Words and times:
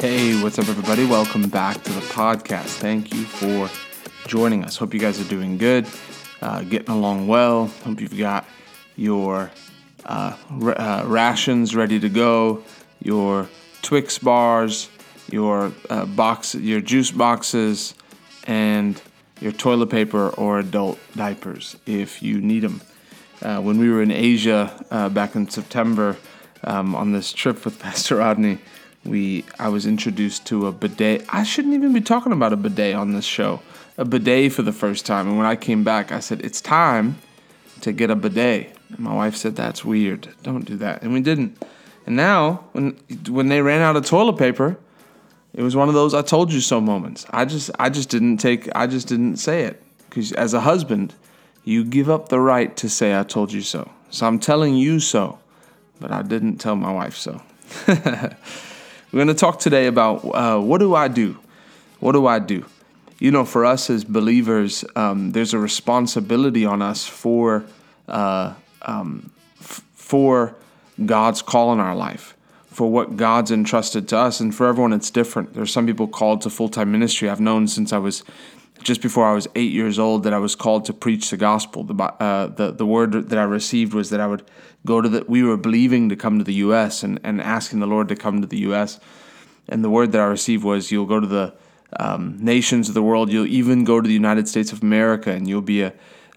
Hey, 0.00 0.42
what's 0.42 0.58
up, 0.58 0.66
everybody? 0.66 1.04
Welcome 1.04 1.50
back 1.50 1.82
to 1.82 1.92
the 1.92 2.00
podcast. 2.00 2.78
Thank 2.78 3.12
you 3.12 3.24
for 3.24 3.68
joining 4.26 4.64
us. 4.64 4.78
Hope 4.78 4.94
you 4.94 4.98
guys 4.98 5.20
are 5.20 5.28
doing 5.28 5.58
good, 5.58 5.86
uh, 6.40 6.62
getting 6.62 6.88
along 6.88 7.28
well. 7.28 7.66
Hope 7.84 8.00
you've 8.00 8.16
got 8.16 8.46
your 8.96 9.50
uh, 10.06 10.38
r- 10.62 10.80
uh, 10.80 11.04
rations 11.04 11.76
ready 11.76 12.00
to 12.00 12.08
go, 12.08 12.64
your 13.02 13.46
Twix 13.82 14.16
bars, 14.18 14.88
your 15.30 15.70
uh, 15.90 16.06
box, 16.06 16.54
your 16.54 16.80
juice 16.80 17.10
boxes, 17.10 17.94
and 18.44 19.02
your 19.38 19.52
toilet 19.52 19.90
paper 19.90 20.30
or 20.30 20.60
adult 20.60 20.98
diapers 21.14 21.76
if 21.84 22.22
you 22.22 22.40
need 22.40 22.60
them. 22.60 22.80
Uh, 23.42 23.60
when 23.60 23.76
we 23.76 23.90
were 23.90 24.00
in 24.00 24.10
Asia 24.10 24.82
uh, 24.90 25.10
back 25.10 25.34
in 25.34 25.50
September 25.50 26.16
um, 26.64 26.94
on 26.94 27.12
this 27.12 27.34
trip 27.34 27.66
with 27.66 27.78
Pastor 27.82 28.16
Rodney 28.16 28.60
we 29.04 29.44
I 29.58 29.68
was 29.68 29.86
introduced 29.86 30.46
to 30.46 30.66
a 30.66 30.72
bidet. 30.72 31.24
I 31.28 31.42
shouldn't 31.42 31.74
even 31.74 31.92
be 31.92 32.00
talking 32.00 32.32
about 32.32 32.52
a 32.52 32.56
bidet 32.56 32.94
on 32.94 33.12
this 33.12 33.24
show. 33.24 33.60
A 33.96 34.04
bidet 34.04 34.52
for 34.52 34.62
the 34.62 34.72
first 34.72 35.06
time. 35.06 35.28
And 35.28 35.36
when 35.36 35.46
I 35.46 35.56
came 35.56 35.84
back, 35.84 36.12
I 36.12 36.20
said, 36.20 36.40
"It's 36.42 36.60
time 36.60 37.18
to 37.80 37.92
get 37.92 38.10
a 38.10 38.16
bidet." 38.16 38.76
And 38.90 39.00
my 39.00 39.14
wife 39.14 39.36
said, 39.36 39.56
"That's 39.56 39.84
weird. 39.84 40.28
Don't 40.42 40.64
do 40.64 40.76
that." 40.76 41.02
And 41.02 41.12
we 41.12 41.20
didn't. 41.20 41.62
And 42.06 42.16
now, 42.16 42.64
when 42.72 42.96
when 43.28 43.48
they 43.48 43.62
ran 43.62 43.80
out 43.80 43.96
of 43.96 44.04
toilet 44.04 44.36
paper, 44.36 44.78
it 45.54 45.62
was 45.62 45.74
one 45.74 45.88
of 45.88 45.94
those 45.94 46.14
"I 46.14 46.22
told 46.22 46.52
you 46.52 46.60
so" 46.60 46.80
moments. 46.80 47.26
I 47.30 47.44
just 47.44 47.70
I 47.78 47.88
just 47.88 48.10
didn't 48.10 48.38
take 48.38 48.68
I 48.74 48.86
just 48.86 49.08
didn't 49.08 49.36
say 49.36 49.64
it 49.64 49.82
because 50.08 50.32
as 50.32 50.54
a 50.54 50.60
husband, 50.60 51.14
you 51.64 51.84
give 51.84 52.10
up 52.10 52.28
the 52.28 52.40
right 52.40 52.76
to 52.76 52.88
say 52.88 53.18
"I 53.18 53.22
told 53.22 53.52
you 53.52 53.62
so." 53.62 53.90
So 54.10 54.26
I'm 54.26 54.38
telling 54.38 54.74
you 54.74 54.98
so, 55.00 55.38
but 56.00 56.10
I 56.10 56.22
didn't 56.22 56.58
tell 56.58 56.76
my 56.76 56.92
wife 56.92 57.16
so. 57.16 57.40
We're 59.12 59.18
going 59.18 59.28
to 59.28 59.34
talk 59.34 59.58
today 59.58 59.88
about 59.88 60.24
uh, 60.24 60.60
what 60.60 60.78
do 60.78 60.94
I 60.94 61.08
do? 61.08 61.36
What 61.98 62.12
do 62.12 62.28
I 62.28 62.38
do? 62.38 62.64
You 63.18 63.32
know, 63.32 63.44
for 63.44 63.64
us 63.64 63.90
as 63.90 64.04
believers, 64.04 64.84
um, 64.94 65.32
there's 65.32 65.52
a 65.52 65.58
responsibility 65.58 66.64
on 66.64 66.80
us 66.80 67.06
for 67.06 67.64
uh, 68.06 68.54
um, 68.82 69.32
f- 69.58 69.82
for 69.94 70.54
God's 71.04 71.42
call 71.42 71.72
in 71.72 71.80
our 71.80 71.96
life, 71.96 72.36
for 72.68 72.88
what 72.88 73.16
God's 73.16 73.50
entrusted 73.50 74.06
to 74.10 74.16
us, 74.16 74.38
and 74.38 74.54
for 74.54 74.68
everyone 74.68 74.92
it's 74.92 75.10
different. 75.10 75.54
There's 75.54 75.72
some 75.72 75.86
people 75.86 76.06
called 76.06 76.42
to 76.42 76.50
full 76.50 76.68
time 76.68 76.92
ministry. 76.92 77.28
I've 77.28 77.40
known 77.40 77.66
since 77.66 77.92
I 77.92 77.98
was 77.98 78.22
just 78.82 79.02
before 79.02 79.26
I 79.26 79.34
was 79.34 79.46
eight 79.54 79.72
years 79.72 79.98
old 79.98 80.22
that 80.24 80.32
I 80.32 80.38
was 80.38 80.54
called 80.54 80.84
to 80.86 80.92
preach 80.92 81.30
the 81.30 81.36
gospel. 81.36 81.84
The 81.84 81.94
uh, 81.94 82.46
the 82.48 82.72
the 82.72 82.86
word 82.86 83.12
that 83.30 83.38
I 83.38 83.42
received 83.42 83.94
was 83.94 84.10
that 84.10 84.20
I 84.20 84.26
would 84.26 84.42
go 84.86 85.00
to 85.00 85.08
the. 85.08 85.24
We 85.28 85.42
were 85.42 85.56
believing 85.56 86.08
to 86.08 86.16
come 86.16 86.38
to 86.38 86.44
the 86.44 86.54
U.S. 86.54 87.02
and 87.02 87.20
and 87.22 87.40
asking 87.40 87.80
the 87.80 87.86
Lord 87.86 88.08
to 88.08 88.16
come 88.16 88.40
to 88.40 88.46
the 88.46 88.58
U.S. 88.60 88.98
And 89.68 89.84
the 89.84 89.90
word 89.90 90.12
that 90.12 90.20
I 90.20 90.24
received 90.24 90.64
was, 90.64 90.90
"You'll 90.90 91.06
go 91.06 91.20
to 91.20 91.26
the 91.26 91.54
um, 91.98 92.36
nations 92.40 92.88
of 92.88 92.94
the 92.94 93.02
world. 93.02 93.30
You'll 93.30 93.46
even 93.46 93.84
go 93.84 94.00
to 94.00 94.06
the 94.06 94.14
United 94.14 94.48
States 94.48 94.72
of 94.72 94.82
America, 94.82 95.30
and 95.30 95.48
you'll 95.48 95.62
be 95.62 95.82
a, 95.82 95.92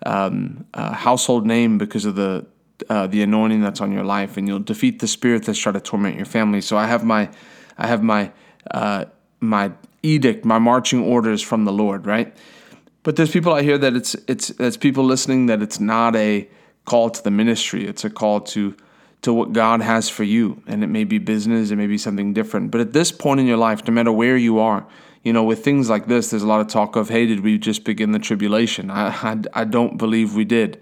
um, 0.06 0.66
a 0.74 0.94
household 0.94 1.46
name 1.46 1.78
because 1.78 2.06
of 2.06 2.16
the 2.16 2.46
uh, 2.90 3.08
the 3.08 3.22
anointing 3.22 3.62
that's 3.62 3.82
on 3.82 3.92
your 3.92 4.04
life, 4.04 4.38
and 4.38 4.48
you'll 4.48 4.60
defeat 4.60 5.00
the 5.00 5.08
spirit 5.08 5.46
that's 5.46 5.60
trying 5.60 5.74
to 5.74 5.82
torment 5.82 6.18
your 6.18 6.26
family." 6.26 6.62
So 6.62 6.78
I 6.78 6.88
have 6.88 7.04
my 7.04 7.30
I 7.78 7.88
have 7.88 8.04
my 8.04 8.32
uh, 8.70 9.06
my 9.40 9.72
edict, 10.04 10.46
my 10.46 10.60
marching 10.60 11.02
orders 11.04 11.42
from 11.42 11.66
the 11.66 11.72
Lord, 11.72 12.06
right? 12.06 12.36
But 13.04 13.16
there's 13.16 13.32
people 13.32 13.54
out 13.54 13.64
here 13.64 13.78
that 13.78 13.96
it's 13.96 14.16
it's 14.28 14.50
it's 14.52 14.78
people 14.78 15.04
listening 15.04 15.48
that 15.48 15.62
it's 15.62 15.80
not 15.80 16.16
a 16.16 16.48
call 16.86 17.10
to 17.10 17.24
the 17.24 17.32
ministry. 17.32 17.86
It's 17.88 18.06
a 18.06 18.10
call 18.10 18.42
to 18.42 18.76
to 19.24 19.34
what 19.34 19.54
God 19.54 19.82
has 19.82 20.10
for 20.10 20.24
you, 20.24 20.62
and 20.68 20.84
it 20.84 20.88
may 20.88 21.06
be 21.06 21.18
business, 21.18 21.72
it 21.72 21.78
may 21.78 21.88
be 21.88 21.98
something 21.98 22.34
different. 22.34 22.72
But 22.72 22.82
at 22.82 22.94
this 22.94 23.12
point 23.12 23.40
in 23.40 23.48
your 23.48 23.58
life, 23.58 23.88
no 23.88 23.94
matter 23.94 24.12
where 24.12 24.36
you 24.36 24.60
are, 24.60 24.86
you 25.24 25.32
know, 25.32 25.44
with 25.44 25.64
things 25.64 25.90
like 25.90 26.08
this, 26.08 26.30
there's 26.30 26.44
a 26.44 26.48
lot 26.48 26.60
of 26.60 26.68
talk 26.68 26.98
of, 26.98 27.08
hey, 27.08 27.26
did 27.26 27.40
we 27.40 27.58
just 27.58 27.86
begin 27.86 28.12
the 28.12 28.20
tribulation? 28.20 28.92
I 28.92 29.08
I, 29.10 29.38
I 29.54 29.64
don't 29.64 29.98
believe 29.98 30.36
we 30.36 30.46
did. 30.46 30.82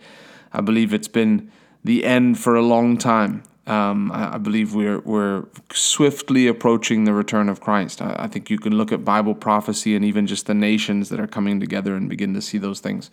I 0.54 0.62
believe 0.62 0.94
it's 0.94 1.08
been 1.08 1.52
the 1.84 2.04
end 2.06 2.40
for 2.40 2.56
a 2.56 2.62
long 2.62 2.98
time. 2.98 3.44
Um, 3.68 4.12
I, 4.12 4.36
I, 4.36 4.38
believe 4.40 4.74
we're 4.74 5.00
we're 5.02 5.46
swiftly 5.72 6.48
approaching 6.48 7.04
the 7.04 7.14
return 7.14 7.48
of 7.48 7.62
Christ. 7.62 8.02
I, 8.02 8.16
I, 8.18 8.28
think 8.28 8.50
you 8.50 8.58
can 8.58 8.76
look 8.76 8.92
at 8.92 9.06
Bible 9.06 9.36
prophecy 9.36 9.96
and 9.96 10.04
even 10.04 10.26
just 10.26 10.48
the 10.48 10.56
nations 10.56 11.10
that 11.10 11.20
are 11.20 11.28
coming 11.28 11.60
together 11.60 11.96
and 11.96 12.10
begin 12.10 12.34
to 12.34 12.42
see 12.42 12.58
those 12.58 12.80
things. 12.80 13.12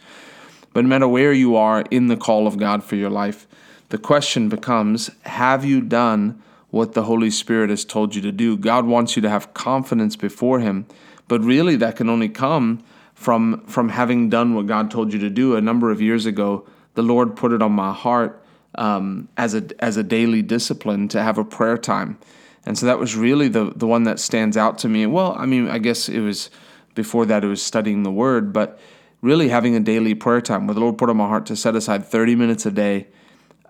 But 0.73 0.85
no 0.85 0.89
matter 0.89 1.07
where 1.07 1.35
you 1.35 1.55
are 1.55 1.83
in 1.91 2.09
the 2.09 2.17
call 2.17 2.47
of 2.47 2.59
God 2.59 2.83
for 2.83 2.97
your 2.97 3.11
life, 3.11 3.47
the 3.91 3.99
question 3.99 4.49
becomes: 4.49 5.11
Have 5.25 5.67
you 5.67 5.83
done 5.83 6.43
what 6.71 6.95
the 6.95 7.03
Holy 7.03 7.31
Spirit 7.31 7.69
has 7.69 7.85
told 7.85 8.15
you 8.15 8.23
to 8.23 8.33
do? 8.33 8.57
God 8.57 8.87
wants 8.87 9.17
you 9.17 9.23
to 9.23 9.29
have 9.29 9.53
confidence 9.53 10.17
before 10.17 10.61
Him, 10.61 10.87
but 11.29 11.43
really 11.43 11.77
that 11.77 11.97
can 11.97 12.09
only 12.09 12.31
come 12.31 12.83
from 13.13 13.67
from 13.67 13.91
having 13.91 14.31
done 14.31 14.55
what 14.55 14.67
God 14.67 14.91
told 14.91 15.13
you 15.13 15.19
to 15.19 15.29
do. 15.29 15.57
A 15.57 15.61
number 15.61 15.91
of 15.91 16.01
years 16.01 16.25
ago, 16.25 16.67
the 16.95 17.03
Lord 17.03 17.37
put 17.37 17.53
it 17.53 17.61
on 17.61 17.73
my 17.73 17.93
heart 17.93 18.43
um, 18.75 19.29
as 19.37 19.55
a 19.55 19.65
as 19.79 19.97
a 19.97 20.03
daily 20.03 20.43
discipline 20.43 21.09
to 21.09 21.23
have 21.23 21.39
a 21.39 21.45
prayer 21.45 21.79
time, 21.79 22.19
and 22.67 22.77
so 22.77 22.87
that 22.87 22.99
was 22.99 23.17
really 23.17 23.49
the 23.49 23.73
the 23.75 23.87
one 23.87 24.05
that 24.05 24.21
stands 24.21 24.57
out 24.57 24.79
to 24.79 24.89
me. 24.89 25.07
Well, 25.07 25.35
I 25.39 25.47
mean, 25.47 25.69
I 25.69 25.79
guess 25.79 26.09
it 26.09 26.21
was 26.21 26.51
before 26.95 27.27
that 27.27 27.45
it 27.45 27.49
was 27.49 27.63
studying 27.63 28.03
the 28.03 28.11
Word, 28.11 28.53
but 28.53 28.79
really 29.23 29.49
having 29.49 29.75
a 29.75 29.81
daily 29.81 30.15
prayer 30.15 30.41
time 30.41 30.67
where 30.67 30.75
the 30.75 30.81
Lord 30.81 30.99
put 30.99 31.11
on 31.11 31.17
my 31.17 31.29
heart 31.29 31.47
to 31.47 31.57
set 31.57 31.75
aside 31.75 32.05
thirty 32.05 32.35
minutes 32.35 32.67
a 32.67 32.71
day 32.71 33.09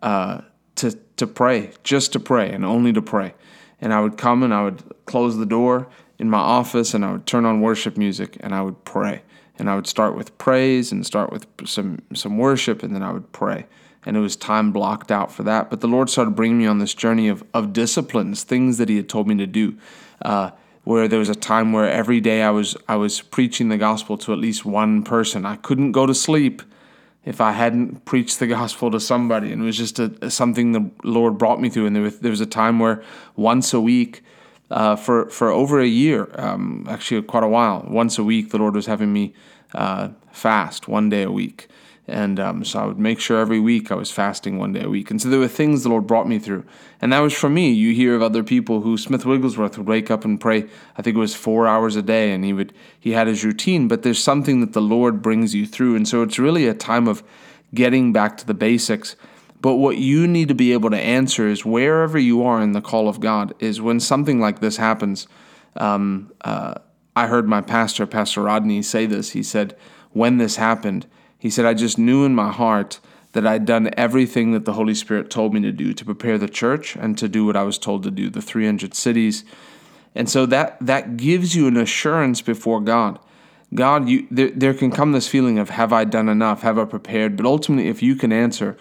uh, 0.03 0.41
to 0.77 0.93
to 1.17 1.27
pray, 1.27 1.73
just 1.85 2.13
to 2.13 2.21
pray 2.21 2.51
and 2.51 2.65
only 2.65 2.93
to 2.93 3.03
pray. 3.03 3.35
And 3.81 3.95
I 3.95 4.01
would 4.01 4.17
come 4.17 4.43
and 4.43 4.53
I 4.53 4.65
would 4.65 4.83
close 5.07 5.37
the 5.37 5.47
door 5.47 5.89
in 6.19 6.29
my 6.29 6.39
office 6.39 6.95
and 6.95 7.05
I 7.05 7.13
would 7.13 7.27
turn 7.27 7.45
on 7.45 7.61
worship 7.61 7.97
music 7.97 8.37
and 8.41 8.53
I 8.53 8.63
would 8.63 8.85
pray. 8.85 9.23
And 9.61 9.69
I 9.69 9.75
would 9.75 9.87
start 9.87 10.17
with 10.17 10.37
praise 10.39 10.93
and 10.93 11.07
start 11.07 11.33
with 11.33 11.47
some 11.65 12.01
some 12.15 12.39
worship 12.39 12.83
and 12.83 12.95
then 12.95 13.03
I 13.03 13.13
would 13.13 13.33
pray 13.33 13.67
and 14.09 14.17
it 14.17 14.21
was 14.21 14.37
time 14.37 14.73
blocked 14.73 15.13
out 15.13 15.31
for 15.31 15.43
that. 15.43 15.69
But 15.69 15.83
the 15.83 15.87
Lord 15.87 16.09
started 16.09 16.31
bringing 16.31 16.57
me 16.57 16.67
on 16.67 16.79
this 16.79 16.95
journey 16.95 17.29
of, 17.29 17.45
of 17.53 17.75
disciplines, 17.75 18.43
things 18.43 18.79
that 18.79 18.89
He 18.89 18.97
had 18.97 19.07
told 19.07 19.29
me 19.29 19.37
to 19.37 19.47
do. 19.47 19.77
Uh, 20.23 20.51
where 20.85 21.07
there 21.07 21.19
was 21.19 21.29
a 21.29 21.35
time 21.35 21.75
where 21.75 21.89
every 21.89 22.19
day 22.19 22.41
I 22.41 22.49
was 22.49 22.75
I 22.89 22.97
was 22.97 23.21
preaching 23.21 23.69
the 23.69 23.77
gospel 23.77 24.17
to 24.19 24.33
at 24.33 24.39
least 24.39 24.65
one 24.65 25.03
person. 25.03 25.45
I 25.45 25.57
couldn't 25.57 25.93
go 25.93 26.07
to 26.07 26.15
sleep 26.15 26.63
if 27.27 27.43
I 27.43 27.53
hadn't 27.53 28.07
preached 28.07 28.39
the 28.39 28.47
gospel 28.47 28.91
to 28.93 28.99
somebody, 28.99 29.53
and 29.53 29.61
it 29.61 29.65
was 29.67 29.77
just 29.77 29.99
a, 29.99 30.31
something 30.31 30.73
the 30.73 30.91
Lord 31.05 31.37
brought 31.37 31.61
me 31.61 31.69
through. 31.69 31.85
And 31.87 31.95
there 31.95 32.05
was, 32.05 32.21
there 32.21 32.31
was 32.31 32.41
a 32.41 32.47
time 32.47 32.79
where 32.79 33.03
once 33.37 33.75
a 33.75 33.81
week. 33.81 34.23
Uh, 34.71 34.95
for 34.95 35.31
for 35.31 35.49
over 35.49 35.81
a 35.81 35.87
year, 35.87 36.29
um, 36.35 36.85
actually 36.91 37.23
quite 37.23 37.43
a 37.43 37.49
while. 37.49 37.87
Once 37.89 38.19
a 38.19 38.23
week, 38.23 38.51
the 38.51 38.59
Lord 38.59 38.75
was 38.75 38.85
having 38.85 39.11
me 39.11 39.33
uh, 39.73 40.11
fast 40.31 40.89
one 40.89 41.09
day 41.09 41.23
a 41.23 41.31
week, 41.31 41.69
and 42.09 42.41
um, 42.41 42.65
so 42.65 42.81
I 42.81 42.87
would 42.87 42.99
make 42.99 43.21
sure 43.21 43.39
every 43.39 43.61
week 43.61 43.93
I 43.93 43.95
was 43.95 44.11
fasting 44.11 44.59
one 44.59 44.73
day 44.73 44.83
a 44.83 44.89
week. 44.89 45.11
And 45.11 45.21
so 45.21 45.29
there 45.29 45.39
were 45.39 45.49
things 45.49 45.83
the 45.83 45.91
Lord 45.91 46.07
brought 46.07 46.27
me 46.27 46.39
through. 46.39 46.65
And 47.01 47.13
that 47.13 47.21
was 47.21 47.35
for 47.35 47.51
me. 47.51 47.71
You 47.71 47.95
hear 47.95 48.15
of 48.15 48.23
other 48.23 48.43
people 48.43 48.81
who 48.81 48.97
Smith 48.97 49.27
Wigglesworth 49.27 49.77
would 49.77 49.87
wake 49.87 50.11
up 50.11 50.25
and 50.25 50.41
pray, 50.41 50.67
I 50.97 51.03
think 51.03 51.17
it 51.17 51.21
was 51.21 51.35
four 51.35 51.67
hours 51.67 51.97
a 51.97 52.03
day, 52.03 52.33
and 52.33 52.45
he 52.45 52.53
would 52.53 52.73
he 52.99 53.13
had 53.13 53.27
his 53.27 53.45
routine, 53.45 53.89
but 53.89 54.03
there's 54.03 54.23
something 54.23 54.61
that 54.61 54.73
the 54.73 54.83
Lord 54.83 55.23
brings 55.23 55.55
you 55.55 55.67
through. 55.67 55.97
And 55.97 56.09
so 56.09 56.23
it's 56.23 56.39
really 56.39 56.67
a 56.67 56.75
time 56.75 57.07
of 57.07 57.23
getting 57.75 58.13
back 58.13 58.37
to 58.39 58.47
the 58.47 58.55
basics. 58.55 59.15
But 59.61 59.75
what 59.77 59.99
you 59.99 60.27
need 60.27 60.49
to 60.49 60.55
be 60.55 60.73
able 60.73 60.91
to 60.91 60.99
answer 60.99 61.49
is 61.49 61.65
wherever 61.65 62.19
you 62.19 62.43
are 62.45 62.61
in 62.63 62.73
the 62.73 62.81
call 62.81 63.09
of 63.09 63.21
God, 63.21 63.55
is 63.59 63.81
when 63.81 64.01
something 64.01 64.41
like 64.41 64.61
this 64.61 64.77
happens. 64.77 65.27
Um, 65.77 66.33
uh, 66.43 66.75
I 67.15 67.27
heard 67.27 67.49
my 67.49 67.61
pastor, 67.61 68.07
Pastor 68.07 68.43
Rodney, 68.43 68.83
say 68.83 69.07
this. 69.07 69.33
He 69.33 69.43
said, 69.43 69.77
when 70.13 70.39
this 70.39 70.57
happened, 70.57 71.07
he 71.39 71.51
said, 71.51 71.65
I 71.65 71.75
just 71.75 71.99
knew 71.99 72.25
in 72.25 72.35
my 72.35 72.51
heart 72.51 73.01
that 73.33 73.47
I'd 73.47 73.65
done 73.65 73.91
everything 73.97 74.53
that 74.53 74.65
the 74.65 74.73
Holy 74.73 74.95
Spirit 74.95 75.31
told 75.31 75.55
me 75.55 75.61
to 75.61 75.73
do 75.73 75.93
to 75.93 76.05
prepare 76.05 76.39
the 76.39 76.49
church 76.49 76.97
and 76.97 77.17
to 77.19 77.29
do 77.29 77.45
what 77.45 77.57
I 77.57 77.63
was 77.63 77.79
told 77.79 78.03
to 78.03 78.11
do, 78.11 78.31
the 78.31 78.43
300 78.43 78.95
cities. 78.95 79.45
And 80.15 80.29
so 80.29 80.47
that, 80.47 80.77
that 80.81 81.17
gives 81.17 81.55
you 81.55 81.69
an 81.69 81.77
assurance 81.77 82.41
before 82.41 82.81
God. 82.81 83.19
God, 83.75 84.09
you, 84.09 84.27
there, 84.31 84.51
there 84.51 84.75
can 84.75 84.91
come 84.91 85.13
this 85.13 85.29
feeling 85.29 85.59
of, 85.59 85.71
have 85.71 85.93
I 85.93 86.05
done 86.05 86.29
enough? 86.29 86.63
Have 86.63 86.79
I 86.79 86.87
prepared? 86.87 87.37
But 87.37 87.45
ultimately, 87.45 87.89
if 87.89 88.03
you 88.03 88.17
can 88.17 88.33
answer, 88.33 88.79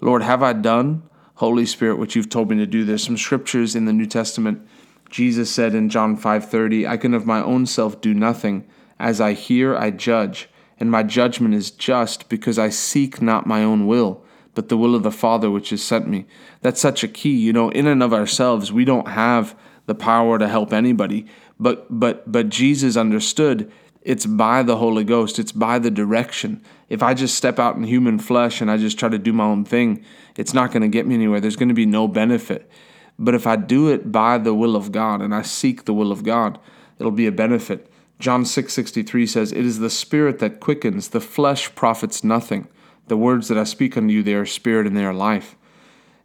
Lord, 0.00 0.22
have 0.22 0.42
I 0.42 0.52
done, 0.52 1.02
Holy 1.34 1.66
Spirit, 1.66 1.98
what 1.98 2.14
you've 2.14 2.28
told 2.28 2.50
me 2.50 2.56
to 2.58 2.66
do? 2.66 2.84
There's 2.84 3.02
some 3.02 3.16
scriptures 3.16 3.74
in 3.74 3.86
the 3.86 3.92
New 3.92 4.06
Testament. 4.06 4.66
Jesus 5.10 5.50
said 5.50 5.74
in 5.74 5.88
John 5.88 6.16
5:30, 6.16 6.86
I 6.86 6.96
can 6.96 7.14
of 7.14 7.26
my 7.26 7.42
own 7.42 7.66
self 7.66 8.00
do 8.00 8.14
nothing. 8.14 8.64
As 9.00 9.20
I 9.20 9.32
hear, 9.32 9.74
I 9.74 9.90
judge 9.90 10.48
and 10.80 10.90
my 10.90 11.02
judgment 11.02 11.54
is 11.54 11.70
just, 11.70 12.28
because 12.28 12.58
I 12.58 12.70
seek 12.70 13.20
not 13.22 13.46
my 13.46 13.62
own 13.62 13.86
will, 13.86 14.24
but 14.54 14.68
the 14.68 14.76
will 14.76 14.94
of 14.94 15.02
the 15.02 15.12
Father 15.12 15.50
which 15.50 15.70
has 15.70 15.82
sent 15.82 16.08
me. 16.08 16.26
That's 16.62 16.80
such 16.80 17.04
a 17.04 17.08
key. 17.08 17.36
You 17.36 17.52
know, 17.52 17.68
in 17.70 17.86
and 17.86 18.02
of 18.02 18.12
ourselves, 18.12 18.72
we 18.72 18.84
don't 18.84 19.08
have 19.08 19.56
the 19.86 19.94
power 19.94 20.38
to 20.38 20.48
help 20.48 20.72
anybody, 20.72 21.26
but 21.58 21.86
but 21.90 22.30
but 22.30 22.48
Jesus 22.48 22.96
understood 22.96 23.70
it's 24.02 24.24
by 24.24 24.62
the 24.62 24.76
Holy 24.76 25.04
Ghost, 25.04 25.38
it's 25.38 25.52
by 25.52 25.78
the 25.78 25.90
direction. 25.90 26.62
If 26.88 27.02
I 27.02 27.12
just 27.12 27.34
step 27.34 27.58
out 27.58 27.76
in 27.76 27.82
human 27.82 28.18
flesh 28.18 28.60
and 28.60 28.70
I 28.70 28.78
just 28.78 28.98
try 28.98 29.10
to 29.10 29.18
do 29.18 29.32
my 29.32 29.44
own 29.44 29.64
thing, 29.64 30.04
it's 30.36 30.54
not 30.54 30.72
going 30.72 30.82
to 30.82 30.88
get 30.88 31.06
me 31.06 31.14
anywhere. 31.14 31.40
There's 31.40 31.56
going 31.56 31.68
to 31.68 31.74
be 31.74 31.86
no 31.86 32.08
benefit. 32.08 32.70
But 33.18 33.34
if 33.34 33.46
I 33.46 33.56
do 33.56 33.88
it 33.88 34.10
by 34.10 34.38
the 34.38 34.54
will 34.54 34.74
of 34.74 34.90
God 34.90 35.20
and 35.20 35.34
I 35.34 35.42
seek 35.42 35.84
the 35.84 35.92
will 35.92 36.12
of 36.12 36.24
God, 36.24 36.58
it'll 36.98 37.12
be 37.12 37.26
a 37.26 37.32
benefit. 37.32 37.89
John 38.20 38.44
6:63 38.44 39.26
says, 39.26 39.50
"It 39.50 39.64
is 39.64 39.78
the 39.78 39.90
spirit 39.90 40.38
that 40.38 40.60
quickens; 40.60 41.08
the 41.08 41.20
flesh 41.20 41.74
profits 41.74 42.22
nothing. 42.22 42.68
The 43.08 43.16
words 43.16 43.48
that 43.48 43.58
I 43.58 43.64
speak 43.64 43.96
unto 43.96 44.12
you, 44.12 44.22
they 44.22 44.34
are 44.34 44.46
spirit 44.46 44.86
and 44.86 44.96
they 44.96 45.04
are 45.06 45.14
life." 45.14 45.56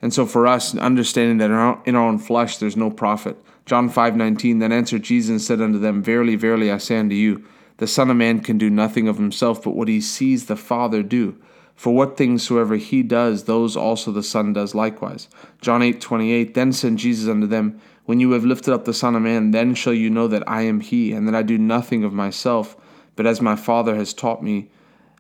And 0.02 0.14
so 0.14 0.26
for 0.26 0.46
us, 0.46 0.76
understanding 0.76 1.38
that 1.38 1.50
in 1.50 1.56
our, 1.56 1.80
in 1.86 1.96
our 1.96 2.08
own 2.08 2.20
flesh 2.20 2.58
there's 2.58 2.76
no 2.76 2.92
profit. 2.92 3.38
John 3.66 3.90
5:19 3.90 4.60
Then 4.60 4.72
answered 4.72 5.04
Jesus 5.04 5.30
and 5.32 5.42
said 5.42 5.62
unto 5.62 5.80
them, 5.80 6.04
Verily, 6.04 6.36
verily, 6.36 6.70
I 6.70 6.78
say 6.78 7.00
unto 7.00 7.16
you, 7.16 7.44
the 7.78 7.88
Son 7.88 8.10
of 8.10 8.18
Man 8.18 8.42
can 8.42 8.58
do 8.58 8.70
nothing 8.70 9.08
of 9.08 9.18
himself, 9.18 9.64
but 9.64 9.76
what 9.76 9.88
he 9.88 10.00
sees 10.02 10.46
the 10.46 10.56
Father 10.56 11.02
do. 11.02 11.36
For 11.76 11.94
what 11.94 12.18
things 12.18 12.44
soever 12.44 12.78
he 12.78 13.04
does, 13.04 13.44
those 13.44 13.76
also 13.76 14.12
the 14.12 14.24
Son 14.24 14.54
does 14.54 14.74
likewise. 14.74 15.28
John 15.62 15.82
8 15.82 16.00
28 16.00 16.54
Then 16.54 16.72
said 16.72 16.98
Jesus 16.98 17.30
unto 17.30 17.48
them, 17.48 17.80
When 18.06 18.20
you 18.20 18.32
have 18.32 18.46
lifted 18.46 18.74
up 18.74 18.86
the 18.86 18.94
Son 18.94 19.16
of 19.16 19.22
Man, 19.22 19.52
then 19.52 19.76
shall 19.76 19.94
you 19.94 20.10
know 20.10 20.28
that 20.28 20.48
I 20.50 20.62
am 20.62 20.80
he, 20.80 21.12
and 21.12 21.28
that 21.28 21.36
I 21.36 21.44
do 21.44 21.58
nothing 21.58 22.04
of 22.04 22.14
myself, 22.14 22.78
but 23.16 23.28
as 23.28 23.42
my 23.42 23.56
Father 23.56 23.96
has 23.96 24.14
taught 24.14 24.42
me, 24.42 24.70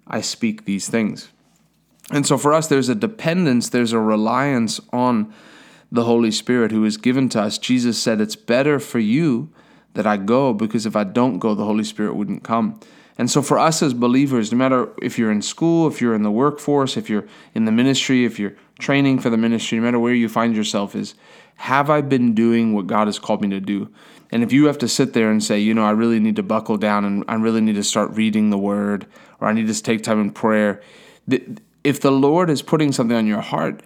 I 0.08 0.22
speak 0.22 0.66
these 0.66 0.88
things. 0.88 1.30
And 2.12 2.26
so 2.26 2.38
for 2.38 2.54
us, 2.54 2.68
there's 2.68 2.90
a 2.90 2.96
dependence, 2.96 3.70
there's 3.70 3.94
a 3.94 4.00
reliance 4.00 4.80
on 4.94 5.34
the 5.92 6.04
Holy 6.04 6.32
Spirit 6.32 6.72
who 6.72 6.86
is 6.86 6.98
given 6.98 7.30
to 7.30 7.42
us. 7.42 7.58
Jesus 7.58 7.98
said, 7.98 8.22
It's 8.22 8.36
better 8.36 8.80
for 8.80 9.00
you 9.00 9.50
that 9.94 10.06
I 10.06 10.18
go, 10.18 10.54
because 10.54 10.86
if 10.86 10.96
I 10.96 11.04
don't 11.04 11.40
go, 11.40 11.56
the 11.56 11.66
Holy 11.66 11.84
Spirit 11.84 12.16
wouldn't 12.16 12.44
come. 12.44 12.80
And 13.18 13.32
so, 13.32 13.42
for 13.42 13.58
us 13.58 13.82
as 13.82 13.94
believers, 13.94 14.52
no 14.52 14.58
matter 14.58 14.90
if 15.02 15.18
you're 15.18 15.32
in 15.32 15.42
school, 15.42 15.88
if 15.88 16.02
you're 16.02 16.16
in 16.16 16.24
the 16.24 16.32
workforce, 16.32 16.98
if 16.98 17.10
you're 17.10 17.26
in 17.54 17.66
the 17.66 17.72
ministry, 17.72 18.26
if 18.26 18.38
you're 18.38 18.56
training 18.80 19.20
for 19.20 19.30
the 19.30 19.38
ministry, 19.38 19.78
no 19.78 19.86
matter 19.86 20.00
where 20.00 20.14
you 20.14 20.28
find 20.28 20.56
yourself, 20.56 20.96
is 20.96 21.16
have 21.56 21.90
I 21.90 22.02
been 22.02 22.34
doing 22.34 22.74
what 22.74 22.88
God 22.88 23.08
has 23.08 23.20
called 23.20 23.42
me 23.42 23.50
to 23.50 23.62
do? 23.62 23.90
And 24.32 24.44
if 24.44 24.52
you 24.52 24.66
have 24.66 24.78
to 24.80 24.88
sit 24.88 25.14
there 25.14 25.32
and 25.32 25.42
say, 25.42 25.60
you 25.60 25.74
know, 25.74 25.86
I 25.86 25.92
really 25.92 26.20
need 26.20 26.36
to 26.36 26.44
buckle 26.44 26.78
down 26.78 27.06
and 27.06 27.24
I 27.28 27.36
really 27.36 27.62
need 27.62 27.76
to 27.76 27.84
start 27.84 28.12
reading 28.12 28.50
the 28.50 28.58
word 28.58 29.08
or 29.40 29.48
I 29.48 29.54
need 29.54 29.68
to 29.68 29.82
take 29.82 30.04
time 30.04 30.20
in 30.20 30.32
prayer, 30.32 30.82
if 31.84 32.02
the 32.02 32.12
Lord 32.12 32.50
is 32.50 32.62
putting 32.62 32.92
something 32.92 33.16
on 33.16 33.28
your 33.28 33.42
heart, 33.42 33.84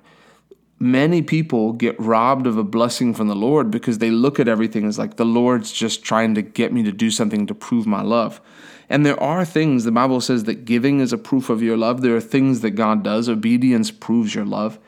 many 0.79 1.21
people 1.21 1.73
get 1.73 1.99
robbed 1.99 2.47
of 2.47 2.57
a 2.57 2.63
blessing 2.63 3.13
from 3.13 3.27
the 3.27 3.35
Lord 3.35 3.69
because 3.69 3.99
they 3.99 4.09
look 4.09 4.39
at 4.39 4.47
everything 4.47 4.85
as 4.85 4.97
like 4.97 5.17
the 5.17 5.25
Lord's 5.25 5.71
just 5.71 6.03
trying 6.03 6.33
to 6.35 6.41
get 6.41 6.71
me 6.71 6.81
to 6.83 6.91
do 6.91 7.11
something 7.11 7.45
to 7.47 7.53
prove 7.53 7.85
my 7.85 8.01
love. 8.01 8.41
And 8.89 9.05
there 9.05 9.21
are 9.21 9.45
things, 9.45 9.83
the 9.83 9.91
Bible 9.91 10.19
says 10.19 10.45
that 10.45 10.65
giving 10.65 10.99
is 10.99 11.13
a 11.13 11.17
proof 11.17 11.49
of 11.49 11.61
your 11.61 11.77
love. 11.77 12.01
There 12.01 12.15
are 12.15 12.21
things 12.21 12.61
that 12.61 12.71
God 12.71 13.03
does. 13.03 13.29
Obedience 13.29 13.91
proves 13.91 14.33
your 14.33 14.45
love. 14.45 14.79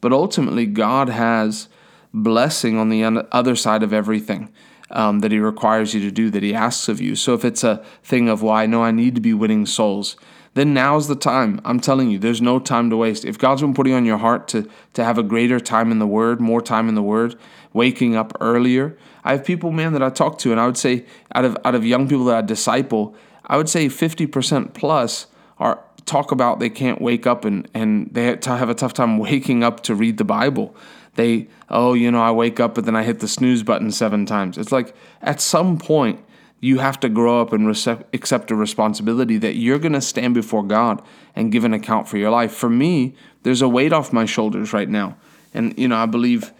But 0.00 0.12
ultimately, 0.12 0.64
God 0.64 1.10
has 1.10 1.68
blessing 2.14 2.78
on 2.78 2.88
the 2.88 3.04
other 3.30 3.54
side 3.54 3.82
of 3.82 3.92
everything 3.92 4.50
um, 4.90 5.20
that 5.20 5.30
He 5.30 5.38
requires 5.38 5.94
you 5.94 6.00
to 6.00 6.10
do, 6.10 6.30
that 6.30 6.42
He 6.42 6.54
asks 6.54 6.88
of 6.88 7.00
you. 7.00 7.14
So 7.14 7.34
if 7.34 7.44
it's 7.44 7.62
a 7.62 7.84
thing 8.02 8.28
of, 8.28 8.42
well, 8.42 8.54
I 8.54 8.66
know 8.66 8.82
I 8.82 8.90
need 8.90 9.14
to 9.14 9.20
be 9.20 9.34
winning 9.34 9.66
souls, 9.66 10.16
then 10.54 10.74
now's 10.74 11.06
the 11.06 11.14
time. 11.14 11.60
I'm 11.64 11.78
telling 11.78 12.10
you, 12.10 12.18
there's 12.18 12.42
no 12.42 12.58
time 12.58 12.90
to 12.90 12.96
waste. 12.96 13.24
If 13.24 13.38
God's 13.38 13.60
been 13.60 13.74
putting 13.74 13.92
on 13.92 14.04
your 14.04 14.18
heart 14.18 14.48
to, 14.48 14.68
to 14.94 15.04
have 15.04 15.16
a 15.16 15.22
greater 15.22 15.60
time 15.60 15.92
in 15.92 16.00
the 16.00 16.06
Word, 16.06 16.40
more 16.40 16.60
time 16.60 16.88
in 16.88 16.96
the 16.96 17.02
Word, 17.02 17.36
waking 17.72 18.16
up 18.16 18.36
earlier, 18.40 18.98
I 19.22 19.32
have 19.32 19.44
people, 19.44 19.70
man, 19.70 19.92
that 19.92 20.02
I 20.02 20.10
talk 20.10 20.38
to, 20.38 20.50
and 20.50 20.60
I 20.60 20.66
would 20.66 20.78
say 20.78 21.04
out 21.34 21.44
of 21.44 21.56
out 21.64 21.74
of 21.74 21.84
young 21.84 22.08
people 22.08 22.24
that 22.24 22.36
I 22.36 22.40
disciple, 22.40 23.14
I 23.46 23.56
would 23.56 23.68
say 23.68 23.86
50% 23.86 24.74
plus 24.74 25.26
are 25.58 25.82
talk 26.06 26.32
about 26.32 26.58
they 26.58 26.70
can't 26.70 27.00
wake 27.00 27.26
up 27.26 27.44
and, 27.44 27.68
and 27.74 28.08
they 28.12 28.24
have 28.24 28.68
a 28.68 28.74
tough 28.74 28.94
time 28.94 29.18
waking 29.28 29.62
up 29.62 29.82
to 29.84 29.94
read 29.94 30.18
the 30.18 30.24
Bible. 30.24 30.74
They, 31.16 31.48
oh, 31.68 31.94
you 31.94 32.10
know, 32.10 32.22
I 32.22 32.30
wake 32.30 32.60
up 32.60 32.74
but 32.74 32.84
then 32.84 32.96
I 32.96 33.02
hit 33.02 33.20
the 33.20 33.28
snooze 33.28 33.62
button 33.62 33.90
seven 33.90 34.26
times. 34.26 34.58
It's 34.58 34.72
like 34.72 34.94
at 35.22 35.40
some 35.40 35.78
point, 35.78 36.24
you 36.60 36.78
have 36.78 37.00
to 37.00 37.08
grow 37.08 37.40
up 37.40 37.52
and 37.54 37.66
rece- 37.66 38.04
accept 38.12 38.50
a 38.50 38.54
responsibility 38.54 39.38
that 39.38 39.56
you're 39.56 39.78
going 39.78 39.94
to 39.94 40.00
stand 40.00 40.34
before 40.34 40.62
God 40.62 41.02
and 41.34 41.50
give 41.50 41.64
an 41.64 41.72
account 41.72 42.06
for 42.06 42.18
your 42.18 42.30
life. 42.30 42.52
For 42.52 42.68
me, 42.68 43.14
there's 43.44 43.62
a 43.62 43.68
weight 43.68 43.94
off 43.94 44.12
my 44.12 44.26
shoulders 44.26 44.74
right 44.74 44.88
now. 44.88 45.16
And, 45.54 45.76
you 45.78 45.88
know, 45.88 45.96
I 45.96 46.04
believe 46.04 46.52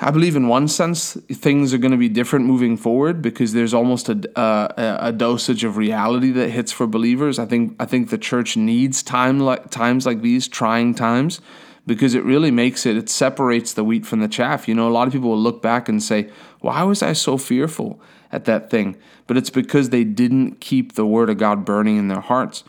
I 0.00 0.10
believe 0.10 0.34
in 0.34 0.48
one 0.48 0.66
sense 0.66 1.14
things 1.30 1.72
are 1.72 1.78
going 1.78 1.92
to 1.92 1.98
be 1.98 2.08
different 2.08 2.46
moving 2.46 2.76
forward 2.76 3.22
because 3.22 3.52
there's 3.52 3.74
almost 3.74 4.08
a, 4.08 4.38
uh, 4.38 4.98
a 5.00 5.12
dosage 5.12 5.62
of 5.62 5.76
reality 5.76 6.32
that 6.32 6.50
hits 6.50 6.72
for 6.72 6.86
believers. 6.86 7.38
I 7.38 7.46
think 7.46 7.76
I 7.78 7.84
think 7.84 8.10
the 8.10 8.18
church 8.18 8.56
needs 8.56 9.02
time 9.02 9.38
like 9.38 9.70
times 9.70 10.04
like 10.04 10.20
these, 10.20 10.48
trying 10.48 10.94
times, 10.94 11.40
because 11.86 12.14
it 12.14 12.24
really 12.24 12.50
makes 12.50 12.86
it 12.86 12.96
it 12.96 13.08
separates 13.08 13.72
the 13.72 13.84
wheat 13.84 14.04
from 14.04 14.20
the 14.20 14.28
chaff. 14.28 14.66
You 14.66 14.74
know, 14.74 14.88
a 14.88 14.90
lot 14.90 15.06
of 15.06 15.12
people 15.12 15.30
will 15.30 15.40
look 15.40 15.62
back 15.62 15.88
and 15.88 16.02
say, 16.02 16.28
"Why 16.60 16.82
was 16.82 17.02
I 17.02 17.12
so 17.12 17.36
fearful 17.36 18.00
at 18.32 18.46
that 18.46 18.70
thing?" 18.70 18.96
But 19.28 19.36
it's 19.36 19.50
because 19.50 19.90
they 19.90 20.04
didn't 20.04 20.60
keep 20.60 20.94
the 20.94 21.06
word 21.06 21.30
of 21.30 21.38
God 21.38 21.64
burning 21.64 21.98
in 21.98 22.08
their 22.08 22.20
hearts. 22.20 22.64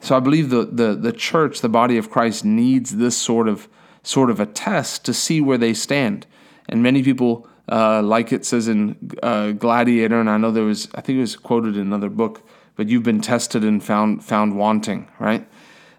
So 0.00 0.16
I 0.16 0.20
believe 0.20 0.50
the 0.50 0.64
the 0.64 0.94
the 0.94 1.12
church, 1.12 1.62
the 1.62 1.68
body 1.68 1.98
of 1.98 2.10
Christ, 2.10 2.44
needs 2.44 2.96
this 2.96 3.16
sort 3.16 3.48
of 3.48 3.68
sort 4.04 4.30
of 4.30 4.38
a 4.38 4.46
test 4.46 5.04
to 5.06 5.14
see 5.14 5.40
where 5.40 5.58
they 5.58 5.74
stand 5.74 6.26
and 6.68 6.82
many 6.82 7.02
people, 7.02 7.46
uh, 7.70 8.02
like 8.02 8.32
it 8.32 8.44
says 8.44 8.68
in 8.68 8.96
uh, 9.22 9.52
Gladiator, 9.52 10.20
and 10.20 10.30
I 10.30 10.36
know 10.36 10.50
there 10.50 10.64
was, 10.64 10.88
I 10.94 11.00
think 11.00 11.18
it 11.18 11.20
was 11.20 11.36
quoted 11.36 11.76
in 11.76 11.82
another 11.82 12.08
book, 12.08 12.46
but 12.76 12.88
you've 12.88 13.02
been 13.02 13.20
tested 13.20 13.64
and 13.64 13.82
found 13.82 14.24
found 14.24 14.56
wanting, 14.56 15.08
right? 15.18 15.46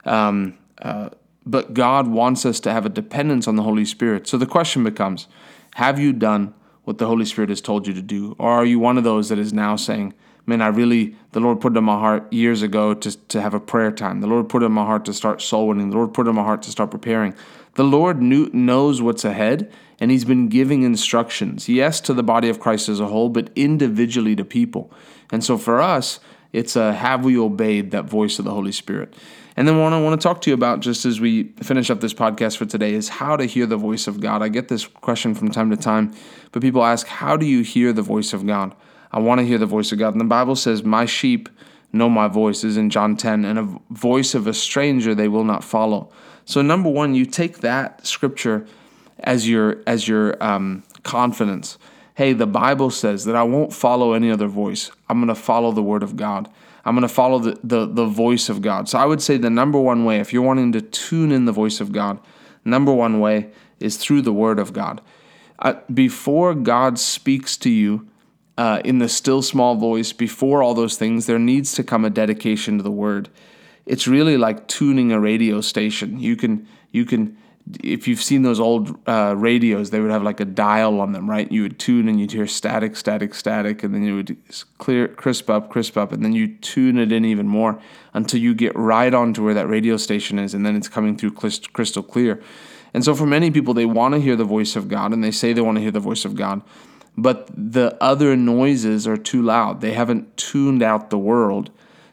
Um, 0.05 0.57
uh, 0.81 1.09
but 1.45 1.73
God 1.73 2.07
wants 2.07 2.45
us 2.45 2.59
to 2.61 2.71
have 2.71 2.85
a 2.85 2.89
dependence 2.89 3.47
on 3.47 3.55
the 3.55 3.63
Holy 3.63 3.85
Spirit. 3.85 4.27
So 4.27 4.37
the 4.37 4.45
question 4.45 4.83
becomes: 4.83 5.27
Have 5.75 5.99
you 5.99 6.13
done 6.13 6.53
what 6.83 6.97
the 6.97 7.07
Holy 7.07 7.25
Spirit 7.25 7.49
has 7.49 7.61
told 7.61 7.87
you 7.87 7.93
to 7.93 8.01
do, 8.01 8.35
or 8.37 8.51
are 8.51 8.65
you 8.65 8.79
one 8.79 8.97
of 8.97 9.03
those 9.03 9.29
that 9.29 9.39
is 9.39 9.53
now 9.53 9.75
saying? 9.75 10.13
man, 10.45 10.61
I 10.61 10.67
really, 10.67 11.15
the 11.31 11.39
Lord 11.39 11.59
put 11.59 11.73
it 11.73 11.77
in 11.77 11.83
my 11.83 11.97
heart 11.97 12.31
years 12.31 12.61
ago 12.61 12.93
to, 12.93 13.17
to 13.27 13.41
have 13.41 13.53
a 13.53 13.59
prayer 13.59 13.91
time. 13.91 14.21
The 14.21 14.27
Lord 14.27 14.49
put 14.49 14.61
it 14.61 14.67
in 14.67 14.71
my 14.71 14.85
heart 14.85 15.05
to 15.05 15.13
start 15.13 15.41
soul 15.41 15.67
winning. 15.67 15.89
The 15.89 15.97
Lord 15.97 16.13
put 16.13 16.27
it 16.27 16.29
in 16.29 16.35
my 16.35 16.43
heart 16.43 16.61
to 16.63 16.71
start 16.71 16.91
preparing. 16.91 17.33
The 17.75 17.83
Lord 17.83 18.21
knew, 18.21 18.49
knows 18.51 19.01
what's 19.01 19.23
ahead, 19.23 19.71
and 19.99 20.11
He's 20.11 20.25
been 20.25 20.49
giving 20.49 20.83
instructions, 20.83 21.69
yes, 21.69 22.01
to 22.01 22.13
the 22.13 22.23
body 22.23 22.49
of 22.49 22.59
Christ 22.59 22.89
as 22.89 22.99
a 22.99 23.07
whole, 23.07 23.29
but 23.29 23.49
individually 23.55 24.35
to 24.35 24.43
people. 24.43 24.91
And 25.31 25.43
so 25.43 25.57
for 25.57 25.81
us, 25.81 26.19
it's 26.51 26.75
a 26.75 26.93
have 26.93 27.23
we 27.25 27.37
obeyed 27.37 27.91
that 27.91 28.05
voice 28.05 28.39
of 28.39 28.45
the 28.45 28.51
Holy 28.51 28.71
Spirit? 28.71 29.13
And 29.57 29.67
then 29.67 29.79
what 29.79 29.93
I 29.93 30.01
want 30.01 30.19
to 30.19 30.25
talk 30.25 30.41
to 30.41 30.49
you 30.49 30.53
about, 30.53 30.81
just 30.81 31.05
as 31.05 31.21
we 31.21 31.53
finish 31.61 31.89
up 31.89 32.01
this 32.01 32.13
podcast 32.13 32.57
for 32.57 32.65
today, 32.65 32.93
is 32.93 33.07
how 33.07 33.37
to 33.37 33.45
hear 33.45 33.65
the 33.65 33.77
voice 33.77 34.07
of 34.07 34.19
God. 34.19 34.41
I 34.41 34.49
get 34.49 34.67
this 34.67 34.85
question 34.85 35.33
from 35.33 35.49
time 35.49 35.69
to 35.69 35.77
time, 35.77 36.13
but 36.51 36.61
people 36.61 36.83
ask, 36.83 37.07
How 37.07 37.37
do 37.37 37.45
you 37.45 37.61
hear 37.61 37.93
the 37.93 38.01
voice 38.01 38.33
of 38.33 38.45
God? 38.45 38.75
I 39.11 39.19
want 39.19 39.39
to 39.39 39.45
hear 39.45 39.57
the 39.57 39.65
voice 39.65 39.91
of 39.93 39.99
God. 39.99 40.13
And 40.13 40.19
the 40.19 40.25
Bible 40.25 40.55
says, 40.55 40.83
My 40.83 41.05
sheep 41.05 41.47
know 41.95 42.09
my 42.09 42.27
voice, 42.27 42.63
is 42.63 42.77
in 42.77 42.89
John 42.89 43.17
10, 43.17 43.45
and 43.45 43.57
a 43.57 43.79
voice 43.89 44.35
of 44.35 44.47
a 44.47 44.53
stranger 44.53 45.15
they 45.15 45.27
will 45.27 45.43
not 45.43 45.63
follow. 45.63 46.09
So 46.45 46.61
number 46.61 46.89
one, 46.89 47.15
you 47.15 47.25
take 47.25 47.59
that 47.59 48.05
scripture 48.05 48.65
as 49.19 49.49
your 49.49 49.81
as 49.87 50.07
your 50.07 50.41
um, 50.43 50.83
confidence. 51.03 51.77
Hey, 52.13 52.33
the 52.33 52.47
Bible 52.47 52.91
says 52.91 53.25
that 53.25 53.35
I 53.35 53.43
won't 53.43 53.73
follow 53.73 54.13
any 54.13 54.31
other 54.31 54.47
voice. 54.47 54.91
I'm 55.09 55.19
going 55.19 55.27
to 55.27 55.35
follow 55.35 55.71
the 55.71 55.83
Word 55.83 56.03
of 56.03 56.15
God. 56.15 56.49
I'm 56.85 56.95
going 56.95 57.07
to 57.07 57.13
follow 57.13 57.39
the, 57.39 57.59
the 57.63 57.85
the 57.87 58.05
voice 58.05 58.47
of 58.49 58.61
God. 58.61 58.87
So 58.87 58.99
I 58.99 59.05
would 59.05 59.21
say 59.21 59.37
the 59.37 59.49
number 59.49 59.79
one 59.79 60.05
way, 60.05 60.19
if 60.19 60.31
you're 60.31 60.43
wanting 60.43 60.71
to 60.73 60.81
tune 60.81 61.31
in 61.31 61.45
the 61.45 61.51
voice 61.51 61.81
of 61.81 61.91
God, 61.91 62.19
number 62.63 62.93
one 62.93 63.19
way 63.19 63.49
is 63.79 63.97
through 63.97 64.21
the 64.21 64.33
Word 64.33 64.59
of 64.59 64.71
God. 64.71 65.01
Uh, 65.59 65.75
before 65.93 66.53
God 66.53 66.99
speaks 66.99 67.57
to 67.57 67.69
you, 67.69 68.07
uh, 68.57 68.81
in 68.85 68.99
the 68.99 69.09
still 69.09 69.41
small 69.41 69.75
voice, 69.75 70.13
before 70.13 70.63
all 70.63 70.73
those 70.73 70.97
things, 70.97 71.25
there 71.25 71.39
needs 71.39 71.73
to 71.73 71.83
come 71.83 72.05
a 72.05 72.09
dedication 72.09 72.77
to 72.77 72.83
the 72.83 72.91
word 72.91 73.29
it's 73.85 74.07
really 74.07 74.37
like 74.37 74.67
tuning 74.67 75.11
a 75.11 75.19
radio 75.19 75.61
station. 75.61 76.19
You 76.19 76.35
can 76.35 76.67
you 76.91 77.05
can 77.05 77.37
if 77.81 78.07
you've 78.07 78.21
seen 78.21 78.43
those 78.43 78.59
old 78.59 78.95
uh, 79.07 79.33
radios, 79.35 79.89
they 79.89 79.99
would 79.99 80.11
have 80.11 80.21
like 80.21 80.39
a 80.39 80.45
dial 80.45 81.01
on 81.01 81.13
them, 81.13 81.27
right? 81.27 81.51
You 81.51 81.63
would 81.63 81.79
tune 81.79 82.07
and 82.07 82.19
you'd 82.19 82.31
hear 82.31 82.45
static, 82.45 82.95
static, 82.95 83.33
static, 83.33 83.83
and 83.83 83.91
then 83.91 84.03
you 84.03 84.15
would 84.17 84.37
clear, 84.77 85.07
crisp 85.07 85.49
up, 85.49 85.71
crisp 85.71 85.97
up, 85.97 86.11
and 86.11 86.23
then 86.23 86.33
you 86.33 86.47
tune 86.57 86.99
it 86.99 87.11
in 87.11 87.25
even 87.25 87.47
more 87.47 87.81
until 88.13 88.39
you 88.39 88.53
get 88.53 88.75
right 88.75 89.11
onto 89.11 89.43
where 89.43 89.55
that 89.55 89.67
radio 89.67 89.97
station 89.97 90.37
is, 90.37 90.53
and 90.53 90.63
then 90.63 90.75
it's 90.75 90.87
coming 90.87 91.17
through 91.17 91.31
crystal 91.31 92.03
clear. 92.03 92.39
And 92.93 93.03
so, 93.03 93.15
for 93.15 93.25
many 93.25 93.49
people, 93.49 93.73
they 93.73 93.87
want 93.87 94.13
to 94.13 94.21
hear 94.21 94.35
the 94.35 94.45
voice 94.45 94.75
of 94.75 94.87
God, 94.87 95.11
and 95.11 95.23
they 95.23 95.31
say 95.31 95.51
they 95.51 95.61
want 95.61 95.77
to 95.77 95.81
hear 95.81 95.91
the 95.91 95.99
voice 95.99 96.23
of 96.23 96.35
God, 96.35 96.61
but 97.17 97.49
the 97.55 97.97
other 98.01 98.35
noises 98.35 99.07
are 99.07 99.17
too 99.17 99.41
loud. 99.41 99.81
They 99.81 99.93
haven't 99.93 100.35
tuned 100.37 100.83
out 100.83 101.09
the 101.09 101.17
world 101.17 101.71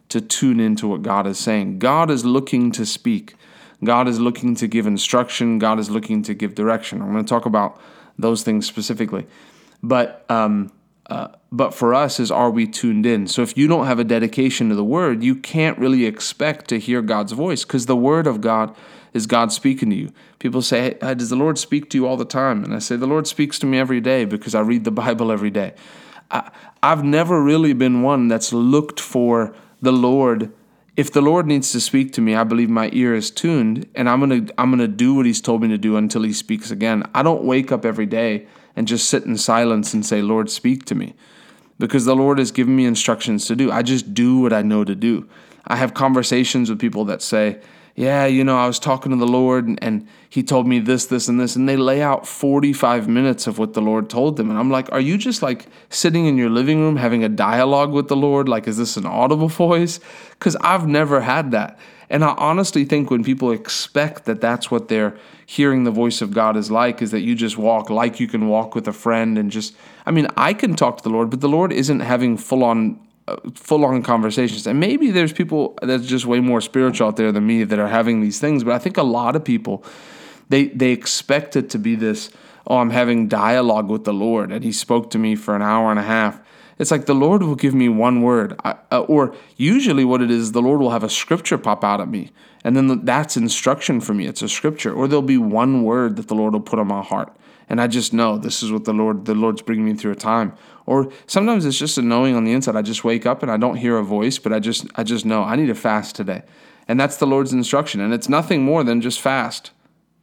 to 0.08 0.20
tune 0.20 0.60
into 0.60 0.86
what 0.86 1.02
God 1.02 1.26
is 1.26 1.38
saying. 1.38 1.78
God 1.78 2.10
is 2.10 2.24
looking 2.24 2.70
to 2.72 2.86
speak. 2.86 3.34
God 3.82 4.06
is 4.06 4.20
looking 4.20 4.54
to 4.56 4.66
give 4.68 4.86
instruction. 4.86 5.58
God 5.58 5.78
is 5.80 5.90
looking 5.90 6.22
to 6.24 6.34
give 6.34 6.54
direction. 6.54 7.02
I'm 7.02 7.12
going 7.12 7.24
to 7.24 7.28
talk 7.28 7.46
about 7.46 7.80
those 8.18 8.42
things 8.42 8.66
specifically. 8.66 9.26
But 9.82 10.24
um, 10.28 10.70
uh, 11.06 11.28
but 11.50 11.74
for 11.74 11.94
us 11.94 12.20
is 12.20 12.30
are 12.30 12.50
we 12.50 12.66
tuned 12.66 13.04
in? 13.04 13.26
So 13.26 13.42
if 13.42 13.56
you 13.56 13.66
don't 13.66 13.86
have 13.86 13.98
a 13.98 14.04
dedication 14.04 14.68
to 14.68 14.74
the 14.74 14.84
word, 14.84 15.22
you 15.24 15.34
can't 15.34 15.76
really 15.78 16.06
expect 16.06 16.68
to 16.68 16.78
hear 16.78 17.02
God's 17.02 17.32
voice 17.32 17.64
because 17.64 17.86
the 17.86 17.96
word 17.96 18.26
of 18.26 18.40
God 18.40 18.74
is 19.12 19.26
God 19.26 19.52
speaking 19.52 19.90
to 19.90 19.96
you? 19.96 20.12
People 20.38 20.62
say, 20.62 20.96
hey, 21.00 21.14
Does 21.14 21.30
the 21.30 21.36
Lord 21.36 21.58
speak 21.58 21.90
to 21.90 21.98
you 21.98 22.06
all 22.06 22.16
the 22.16 22.24
time? 22.24 22.64
And 22.64 22.74
I 22.74 22.78
say, 22.78 22.96
The 22.96 23.06
Lord 23.06 23.26
speaks 23.26 23.58
to 23.60 23.66
me 23.66 23.78
every 23.78 24.00
day 24.00 24.24
because 24.24 24.54
I 24.54 24.60
read 24.60 24.84
the 24.84 24.90
Bible 25.02 25.30
every 25.30 25.50
day. 25.50 25.74
I, 26.30 26.50
I've 26.82 27.04
never 27.04 27.42
really 27.42 27.72
been 27.72 28.02
one 28.02 28.28
that's 28.28 28.52
looked 28.52 29.00
for 29.00 29.54
the 29.80 29.92
Lord. 29.92 30.52
If 30.96 31.12
the 31.12 31.22
Lord 31.22 31.46
needs 31.46 31.72
to 31.72 31.80
speak 31.80 32.12
to 32.14 32.20
me, 32.20 32.34
I 32.34 32.44
believe 32.44 32.68
my 32.68 32.90
ear 32.92 33.14
is 33.14 33.30
tuned 33.30 33.88
and 33.94 34.08
I'm 34.08 34.20
going 34.20 34.46
to 34.46 34.54
I'm 34.60 34.70
going 34.70 34.80
to 34.80 34.88
do 34.88 35.14
what 35.14 35.26
he's 35.26 35.40
told 35.40 35.62
me 35.62 35.68
to 35.68 35.78
do 35.78 35.96
until 35.96 36.22
he 36.22 36.32
speaks 36.32 36.70
again. 36.70 37.04
I 37.14 37.22
don't 37.22 37.44
wake 37.44 37.72
up 37.72 37.84
every 37.84 38.06
day 38.06 38.46
and 38.76 38.88
just 38.88 39.08
sit 39.08 39.24
in 39.24 39.36
silence 39.36 39.92
and 39.92 40.04
say, 40.04 40.22
"Lord, 40.22 40.50
speak 40.50 40.84
to 40.86 40.94
me." 40.94 41.14
Because 41.78 42.04
the 42.04 42.14
Lord 42.14 42.38
has 42.38 42.52
given 42.52 42.76
me 42.76 42.84
instructions 42.84 43.46
to 43.46 43.56
do. 43.56 43.72
I 43.72 43.82
just 43.82 44.14
do 44.14 44.38
what 44.38 44.52
I 44.52 44.62
know 44.62 44.84
to 44.84 44.94
do. 44.94 45.28
I 45.66 45.76
have 45.76 45.94
conversations 45.94 46.68
with 46.68 46.78
people 46.78 47.04
that 47.06 47.22
say, 47.22 47.60
yeah, 47.94 48.26
you 48.26 48.42
know, 48.42 48.56
I 48.56 48.66
was 48.66 48.78
talking 48.78 49.10
to 49.12 49.18
the 49.18 49.26
Lord 49.26 49.66
and, 49.66 49.82
and, 49.82 50.08
he 50.32 50.42
told 50.42 50.66
me 50.66 50.78
this, 50.78 51.04
this, 51.04 51.28
and 51.28 51.38
this. 51.38 51.56
And 51.56 51.68
they 51.68 51.76
lay 51.76 52.00
out 52.00 52.26
45 52.26 53.06
minutes 53.06 53.46
of 53.46 53.58
what 53.58 53.74
the 53.74 53.82
Lord 53.82 54.08
told 54.08 54.38
them. 54.38 54.48
And 54.48 54.58
I'm 54.58 54.70
like, 54.70 54.90
are 54.90 54.98
you 54.98 55.18
just 55.18 55.42
like 55.42 55.66
sitting 55.90 56.24
in 56.24 56.38
your 56.38 56.48
living 56.48 56.80
room 56.80 56.96
having 56.96 57.22
a 57.22 57.28
dialogue 57.28 57.92
with 57.92 58.08
the 58.08 58.16
Lord? 58.16 58.48
Like, 58.48 58.66
is 58.66 58.78
this 58.78 58.96
an 58.96 59.04
audible 59.04 59.48
voice? 59.66 60.00
Because 60.30 60.56
I've 60.62 60.86
never 60.86 61.20
had 61.20 61.50
that. 61.50 61.78
And 62.08 62.24
I 62.24 62.34
honestly 62.38 62.86
think 62.86 63.10
when 63.10 63.22
people 63.22 63.50
expect 63.50 64.24
that 64.24 64.40
that's 64.40 64.70
what 64.70 64.88
they're 64.88 65.14
hearing 65.44 65.84
the 65.84 65.90
voice 65.90 66.22
of 66.22 66.32
God 66.32 66.56
is 66.56 66.70
like, 66.70 67.02
is 67.02 67.10
that 67.10 67.20
you 67.20 67.34
just 67.34 67.58
walk 67.58 67.90
like 67.90 68.18
you 68.18 68.26
can 68.26 68.48
walk 68.48 68.74
with 68.74 68.88
a 68.88 68.92
friend 68.94 69.36
and 69.36 69.50
just, 69.50 69.76
I 70.06 70.12
mean, 70.12 70.28
I 70.34 70.54
can 70.54 70.76
talk 70.76 70.96
to 70.96 71.02
the 71.02 71.10
Lord, 71.10 71.28
but 71.28 71.42
the 71.42 71.48
Lord 71.50 71.74
isn't 71.74 72.00
having 72.00 72.38
full 72.38 72.64
on 72.64 72.98
full 73.54 73.84
on 73.84 74.02
conversations. 74.02 74.66
And 74.66 74.80
maybe 74.80 75.10
there's 75.10 75.32
people 75.32 75.78
that's 75.82 76.06
just 76.06 76.26
way 76.26 76.40
more 76.40 76.60
spiritual 76.60 77.08
out 77.08 77.16
there 77.16 77.32
than 77.32 77.46
me 77.46 77.64
that 77.64 77.78
are 77.78 77.88
having 77.88 78.20
these 78.20 78.40
things, 78.40 78.64
but 78.64 78.72
I 78.72 78.78
think 78.78 78.96
a 78.96 79.02
lot 79.02 79.36
of 79.36 79.44
people 79.44 79.84
they 80.48 80.68
they 80.68 80.90
expect 80.90 81.56
it 81.56 81.70
to 81.70 81.78
be 81.78 81.94
this, 81.94 82.30
oh, 82.66 82.78
I'm 82.78 82.90
having 82.90 83.28
dialogue 83.28 83.88
with 83.88 84.04
the 84.04 84.12
Lord 84.12 84.52
and 84.52 84.64
he 84.64 84.72
spoke 84.72 85.10
to 85.10 85.18
me 85.18 85.36
for 85.36 85.54
an 85.54 85.62
hour 85.62 85.90
and 85.90 85.98
a 85.98 86.02
half. 86.02 86.40
It's 86.78 86.90
like 86.90 87.06
the 87.06 87.14
Lord 87.14 87.42
will 87.42 87.54
give 87.54 87.74
me 87.74 87.88
one 87.88 88.22
word, 88.22 88.58
I, 88.64 88.74
uh, 88.90 89.00
or 89.02 89.36
usually 89.56 90.04
what 90.04 90.20
it 90.20 90.30
is, 90.30 90.52
the 90.52 90.62
Lord 90.62 90.80
will 90.80 90.90
have 90.90 91.04
a 91.04 91.08
scripture 91.08 91.58
pop 91.58 91.84
out 91.84 92.00
at 92.00 92.08
me, 92.08 92.32
and 92.64 92.76
then 92.76 93.04
that's 93.04 93.36
instruction 93.36 94.00
for 94.00 94.14
me. 94.14 94.26
It's 94.26 94.42
a 94.42 94.48
scripture, 94.48 94.92
or 94.92 95.06
there'll 95.06 95.22
be 95.22 95.38
one 95.38 95.84
word 95.84 96.16
that 96.16 96.28
the 96.28 96.34
Lord 96.34 96.54
will 96.54 96.60
put 96.60 96.80
on 96.80 96.88
my 96.88 97.02
heart, 97.02 97.36
and 97.68 97.80
I 97.80 97.86
just 97.86 98.12
know 98.12 98.36
this 98.36 98.62
is 98.62 98.72
what 98.72 98.84
the 98.84 98.92
Lord, 98.92 99.26
the 99.26 99.34
Lord's 99.34 99.62
bringing 99.62 99.84
me 99.84 99.94
through 99.94 100.12
a 100.12 100.16
time. 100.16 100.54
Or 100.86 101.12
sometimes 101.26 101.64
it's 101.64 101.78
just 101.78 101.98
a 101.98 102.02
knowing 102.02 102.34
on 102.34 102.44
the 102.44 102.52
inside. 102.52 102.76
I 102.76 102.82
just 102.82 103.04
wake 103.04 103.26
up 103.26 103.42
and 103.42 103.50
I 103.50 103.56
don't 103.56 103.76
hear 103.76 103.98
a 103.98 104.04
voice, 104.04 104.38
but 104.38 104.52
I 104.52 104.58
just, 104.58 104.86
I 104.96 105.04
just 105.04 105.24
know 105.24 105.42
I 105.42 105.56
need 105.56 105.66
to 105.66 105.74
fast 105.74 106.16
today, 106.16 106.42
and 106.88 106.98
that's 106.98 107.16
the 107.16 107.26
Lord's 107.26 107.52
instruction, 107.52 108.00
and 108.00 108.12
it's 108.12 108.28
nothing 108.28 108.62
more 108.62 108.82
than 108.82 109.00
just 109.00 109.20
fast, 109.20 109.70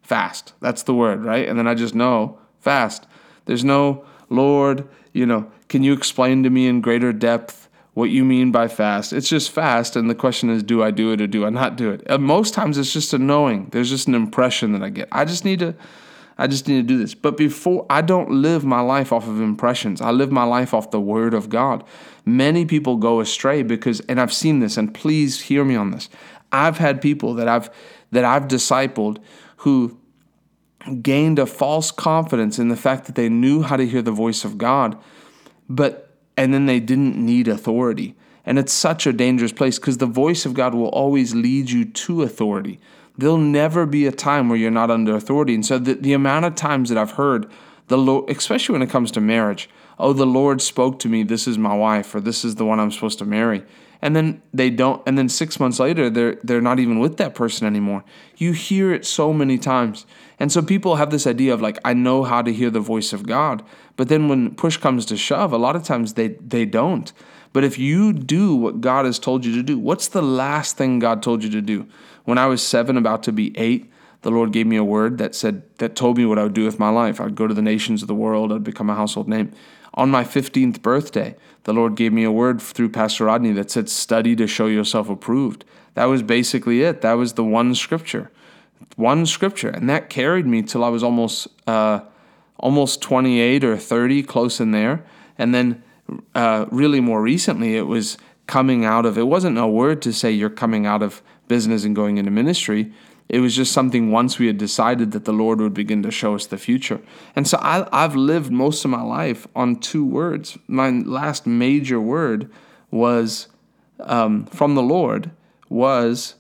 fast. 0.02 0.54
That's 0.60 0.84
the 0.84 0.94
word, 0.94 1.24
right? 1.24 1.48
And 1.48 1.58
then 1.58 1.68
I 1.68 1.76
just 1.76 1.96
know 1.96 2.40
fast. 2.60 3.08
There's 3.46 3.64
no 3.64 4.06
Lord, 4.30 4.88
you 5.14 5.26
know, 5.26 5.52
can 5.70 5.84
you 5.84 5.94
explain 5.94 6.44
to 6.44 6.50
me 6.50 6.68
in 6.68 6.82
greater 6.82 7.14
depth 7.14 7.70
what 7.94 8.10
you 8.10 8.26
mean 8.26 8.52
by 8.52 8.68
fast? 8.68 9.14
It's 9.14 9.30
just 9.30 9.52
fast, 9.52 9.96
and 9.96 10.10
the 10.10 10.16
question 10.16 10.50
is, 10.50 10.62
do 10.64 10.84
I 10.84 10.92
do 10.92 11.12
it 11.12 11.22
or 11.22 11.28
do 11.28 11.46
I 11.46 11.50
not 11.50 11.76
do 11.78 11.90
it? 11.92 12.04
And 12.06 12.24
most 12.24 12.54
times 12.54 12.78
it's 12.78 12.94
just 12.94 13.14
a 13.14 13.18
knowing. 13.18 13.70
There's 13.72 13.90
just 13.90 14.08
an 14.08 14.16
impression 14.16 14.74
that 14.74 14.84
I 14.84 14.90
get. 14.90 15.08
I 15.12 15.26
just 15.26 15.46
need 15.46 15.60
to. 15.60 15.76
I 16.40 16.48
just 16.48 16.70
need 16.70 16.78
to 16.78 16.84
do 16.84 16.98
this. 16.98 17.14
But 17.14 17.36
before, 17.36 17.86
I 17.90 18.02
don't 18.02 18.32
live 18.32 18.64
my 18.64 18.80
life 18.80 19.12
off 19.12 19.28
of 19.28 19.42
impressions. 19.42 20.00
I 20.00 20.12
live 20.12 20.32
my 20.32 20.46
life 20.46 20.74
off 20.74 20.90
the 20.90 21.02
Word 21.02 21.34
of 21.34 21.50
God. 21.50 21.84
Many 22.26 22.66
people 22.66 22.96
go 22.96 23.20
astray 23.20 23.62
because, 23.62 24.00
and 24.08 24.22
I've 24.22 24.32
seen 24.32 24.60
this, 24.60 24.78
and 24.78 24.94
please 24.94 25.42
hear 25.42 25.66
me 25.66 25.76
on 25.76 25.92
this. 25.92 26.08
I've 26.54 26.78
had 26.78 27.02
people 27.02 27.34
that 27.36 27.50
I've 27.50 27.70
that 28.12 28.24
I've 28.24 28.48
discipled 28.48 29.18
who 29.58 30.00
gained 31.02 31.40
a 31.40 31.46
false 31.46 31.92
confidence 31.92 32.58
in 32.58 32.70
the 32.70 32.78
fact 32.78 33.06
that 33.06 33.16
they 33.16 33.28
knew 33.28 33.62
how 33.62 33.76
to 33.76 33.86
hear 33.86 34.02
the 34.02 34.12
voice 34.12 34.46
of 34.46 34.58
God, 34.58 34.98
but 35.68 36.16
and 36.38 36.54
then 36.54 36.68
they 36.68 36.80
didn't 36.80 37.18
need 37.18 37.50
authority. 37.50 38.16
And 38.46 38.58
it's 38.58 38.72
such 38.72 39.06
a 39.06 39.12
dangerous 39.12 39.52
place 39.52 39.78
because 39.78 39.98
the 39.98 40.06
voice 40.06 40.46
of 40.46 40.54
God 40.54 40.74
will 40.74 40.88
always 40.88 41.36
lead 41.36 41.70
you 41.70 41.84
to 41.84 42.24
authority. 42.24 42.80
There'll 43.20 43.38
never 43.38 43.86
be 43.86 44.06
a 44.08 44.12
time 44.12 44.48
where 44.48 44.58
you're 44.58 44.72
not 44.72 44.90
under 44.90 45.16
authority. 45.16 45.54
And 45.54 45.66
so 45.66 45.78
the, 45.78 45.94
the 45.96 46.14
amount 46.14 46.46
of 46.46 46.56
times 46.56 46.88
that 46.90 46.98
I've 46.98 47.12
heard 47.12 47.52
the 47.88 47.98
Lord, 47.98 48.30
especially 48.30 48.74
when 48.74 48.82
it 48.82 48.90
comes 48.90 49.12
to 49.12 49.22
marriage, 49.22 49.70
oh, 49.98 50.14
the 50.14 50.26
Lord 50.26 50.62
spoke 50.62 51.00
to 51.00 51.10
me, 51.10 51.24
this 51.24 51.48
is 51.48 51.58
my 51.58 51.76
wife, 51.76 52.16
or 52.16 52.22
this 52.22 52.46
is 52.46 52.56
the 52.56 52.66
one 52.66 52.80
I'm 52.80 52.92
supposed 52.92 53.20
to 53.20 53.26
marry. 53.26 53.66
And 54.02 54.16
then 54.16 54.42
they 54.54 54.70
don't 54.70 55.04
and 55.06 55.18
then 55.18 55.28
6 55.28 55.60
months 55.60 55.78
later 55.78 56.10
they're 56.10 56.36
they're 56.42 56.62
not 56.62 56.80
even 56.80 57.00
with 57.00 57.18
that 57.18 57.36
person 57.36 57.68
anymore. 57.68 58.06
You 58.38 58.54
hear 58.54 58.94
it 58.94 59.06
so 59.06 59.34
many 59.34 59.58
times. 59.58 60.06
And 60.40 60.54
so 60.54 60.62
people 60.62 60.96
have 60.96 61.10
this 61.10 61.28
idea 61.28 61.54
of 61.54 61.62
like 61.62 61.78
I 61.84 61.94
know 61.94 62.24
how 62.24 62.42
to 62.42 62.54
hear 62.54 62.70
the 62.70 62.80
voice 62.80 63.12
of 63.12 63.28
God. 63.28 63.62
But 63.98 64.08
then 64.08 64.30
when 64.30 64.56
push 64.56 64.78
comes 64.78 65.06
to 65.08 65.18
shove 65.18 65.52
a 65.52 65.58
lot 65.58 65.76
of 65.76 65.84
times 65.84 66.14
they 66.14 66.30
they 66.30 66.64
don't 66.64 67.12
but 67.54 67.64
if 67.64 67.78
you 67.78 68.14
do 68.14 68.56
what 68.56 68.82
God 68.82 69.06
has 69.06 69.20
told 69.20 69.46
you 69.46 69.56
to 69.56 69.64
do 69.64 69.78
what's 69.78 70.08
the 70.08 70.22
last 70.22 70.78
thing 70.78 71.00
God 71.00 71.24
told 71.24 71.44
you 71.44 71.50
to 71.52 71.62
do 71.62 71.88
when 72.26 72.38
I 72.38 72.48
was 72.48 72.66
7 72.66 72.98
about 72.98 73.24
to 73.24 73.32
be 73.32 73.58
8 73.58 73.90
the 74.22 74.32
Lord 74.32 74.52
gave 74.52 74.68
me 74.68 74.76
a 74.76 74.84
word 74.84 75.18
that 75.18 75.34
said 75.34 75.64
that 75.78 75.96
told 75.96 76.18
me 76.18 76.26
what 76.26 76.38
I 76.38 76.44
would 76.44 76.54
do 76.54 76.66
with 76.66 76.80
my 76.80 76.90
life. 76.90 77.22
I'd 77.22 77.36
go 77.36 77.48
to 77.48 77.54
the 77.54 77.62
nations 77.62 78.02
of 78.02 78.08
the 78.08 78.16
world, 78.16 78.52
I'd 78.52 78.64
become 78.64 78.90
a 78.90 78.96
household 78.96 79.30
name. 79.30 79.52
On 79.94 80.10
my 80.10 80.24
15th 80.24 80.82
birthday, 80.82 81.36
the 81.64 81.74
Lord 81.74 81.96
gave 81.96 82.14
me 82.14 82.24
a 82.24 82.32
word 82.32 82.62
through 82.62 82.90
Pastor 82.90 83.26
Rodney 83.26 83.54
that 83.54 83.72
said, 83.72 83.90
Study 83.90 84.36
to 84.36 84.46
show 84.46 84.68
yourself 84.68 85.10
approved. 85.10 85.66
That 85.96 86.06
was 86.06 86.22
basically 86.22 86.84
it. 86.84 87.02
That 87.02 87.14
was 87.14 87.34
the 87.34 87.44
one 87.44 87.74
scripture. 87.76 88.30
One 88.96 89.26
scripture. 89.26 89.70
And 89.70 89.90
that 89.90 90.10
carried 90.10 90.46
me 90.46 90.62
till 90.62 90.84
I 90.84 90.90
was 90.90 91.04
almost 91.04 91.48
uh, 91.66 92.02
almost 92.58 93.02
28 93.02 93.64
or 93.64 93.78
30, 93.78 94.24
close 94.24 94.60
in 94.60 94.72
there. 94.72 95.06
And 95.38 95.56
then 95.56 95.82
uh, 96.36 96.66
really 96.72 97.00
more 97.00 97.22
recently, 97.22 97.76
it 97.76 97.88
was 97.88 98.18
coming 98.48 98.86
out 98.86 99.06
of, 99.06 99.18
it 99.18 99.28
wasn't 99.28 99.58
a 99.58 99.68
word 99.68 100.02
to 100.02 100.12
say 100.12 100.32
you're 100.32 100.50
coming 100.50 100.86
out 100.86 101.04
of 101.04 101.22
business 101.48 101.84
and 101.84 101.96
going 101.96 102.18
into 102.18 102.32
ministry. 102.32 102.92
It 103.28 103.40
was 103.40 103.56
just 103.56 103.72
something 103.72 104.12
once 104.12 104.40
we 104.40 104.48
had 104.48 104.58
decided 104.58 105.12
that 105.12 105.26
the 105.26 105.34
Lord 105.34 105.60
would 105.60 105.74
begin 105.74 106.02
to 106.04 106.12
show 106.12 106.34
us 106.34 106.48
the 106.48 106.58
future. 106.58 107.00
And 107.36 107.48
so 107.48 107.60
I, 107.62 107.88
I've 107.92 108.16
lived 108.16 108.52
most 108.52 108.84
of 108.84 108.92
my 108.92 109.04
life 109.04 109.48
on 109.56 109.76
two 109.76 110.04
words. 110.04 110.58
My 110.68 110.90
last 110.90 111.46
major 111.46 112.02
word 112.02 112.50
was 112.90 113.48
um, 114.00 114.46
from 114.48 114.74
the 114.74 114.82
Lord 114.82 115.30
was 115.70 116.36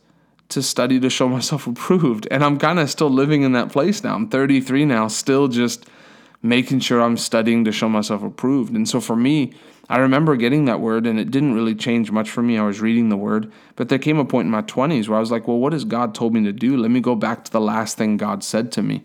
to 0.49 0.63
study 0.63 0.99
to 0.99 1.09
show 1.09 1.29
myself 1.37 1.67
approved. 1.67 2.27
And 2.31 2.43
I'm 2.43 2.57
kind 2.57 2.79
of 2.79 2.89
still 2.89 3.09
living 3.09 3.43
in 3.43 3.51
that 3.53 3.71
place 3.71 4.03
now. 4.03 4.15
I'm 4.15 4.29
33 4.29 4.85
now, 4.85 5.07
still 5.07 5.47
just 5.47 5.85
making 6.41 6.79
sure 6.79 7.01
I'm 7.01 7.17
studying 7.17 7.65
to 7.65 7.71
show 7.71 7.89
myself 7.89 8.23
approved. 8.23 8.73
And 8.73 8.87
so 8.87 9.01
for 9.01 9.15
me, 9.15 9.53
I 9.89 9.97
remember 9.97 10.35
getting 10.35 10.65
that 10.65 10.79
word 10.79 11.07
and 11.07 11.19
it 11.19 11.31
didn't 11.31 11.55
really 11.55 11.75
change 11.75 12.11
much 12.11 12.29
for 12.29 12.41
me. 12.43 12.57
I 12.57 12.63
was 12.63 12.79
reading 12.79 13.09
the 13.09 13.17
word, 13.17 13.51
but 13.75 13.89
there 13.89 13.97
came 13.97 14.19
a 14.19 14.25
point 14.25 14.45
in 14.45 14.51
my 14.51 14.61
20s 14.61 15.07
where 15.07 15.17
I 15.17 15.19
was 15.19 15.31
like, 15.31 15.47
well, 15.47 15.57
what 15.57 15.73
has 15.73 15.83
God 15.83 16.13
told 16.13 16.33
me 16.33 16.43
to 16.43 16.53
do? 16.53 16.77
Let 16.77 16.91
me 16.91 17.01
go 17.01 17.15
back 17.15 17.43
to 17.45 17.51
the 17.51 17.59
last 17.59 17.97
thing 17.97 18.15
God 18.15 18.43
said 18.43 18.71
to 18.73 18.83
me. 18.83 19.03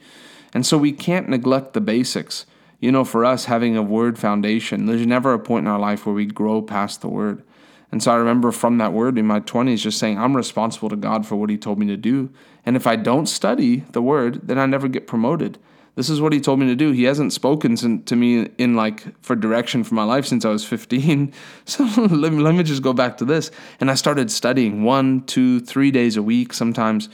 And 0.53 0.64
so 0.64 0.76
we 0.76 0.93
can't 0.93 1.29
neglect 1.29 1.73
the 1.73 1.81
basics. 1.81 2.47
You 2.81 2.93
know, 2.93 3.05
for 3.05 3.25
us, 3.25 3.47
having 3.47 3.76
a 3.76 3.83
word 3.83 4.19
foundation, 4.19 4.85
there's 4.85 5.07
never 5.07 5.33
a 5.33 5.38
point 5.38 5.67
in 5.67 5.73
our 5.73 5.79
life 5.79 6.05
where 6.05 6.14
we 6.14 6.26
grow 6.26 6.61
past 6.61 7.00
the 7.00 7.09
word. 7.09 7.43
And 7.91 8.03
so 8.03 8.12
I 8.12 8.17
remember 8.17 8.53
from 8.53 8.79
that 8.79 8.93
word 8.93 9.17
in 9.17 9.26
my 9.26 9.41
20s 9.41 9.79
just 9.79 9.99
saying, 9.99 10.19
I'm 10.19 10.37
responsible 10.37 10.91
to 10.91 10.97
God 10.97 11.26
for 11.26 11.37
what 11.37 11.49
He 11.49 11.57
told 11.57 11.79
me 11.79 11.87
to 11.87 11.97
do. 11.97 12.31
And 12.67 12.76
if 12.76 12.87
I 12.87 12.97
don't 12.97 13.26
study 13.26 13.85
the 13.93 14.03
word, 14.03 14.47
then 14.47 14.59
I 14.59 14.67
never 14.67 14.88
get 14.88 15.07
promoted. 15.07 15.59
This 15.96 16.10
is 16.10 16.20
what 16.20 16.32
he 16.32 16.40
told 16.40 16.58
me 16.58 16.66
to 16.66 16.74
do. 16.74 16.90
He 16.90 17.04
hasn't 17.04 17.32
spoken 17.32 17.76
to 17.76 18.16
me 18.16 18.50
in 18.58 18.74
like 18.74 19.20
for 19.22 19.36
direction 19.36 19.84
for 19.84 19.94
my 19.94 20.02
life 20.02 20.26
since 20.26 20.44
I 20.44 20.48
was 20.48 20.64
15. 20.64 21.32
So 21.66 21.84
let 21.84 22.32
me, 22.32 22.42
let 22.42 22.54
me 22.54 22.62
just 22.62 22.82
go 22.82 22.92
back 22.92 23.16
to 23.18 23.24
this. 23.24 23.50
And 23.80 23.90
I 23.90 23.94
started 23.94 24.30
studying 24.30 24.82
one, 24.82 25.22
two, 25.22 25.60
three 25.60 25.90
days 25.90 26.16
a 26.16 26.22
week 26.22 26.52
sometimes, 26.52 27.08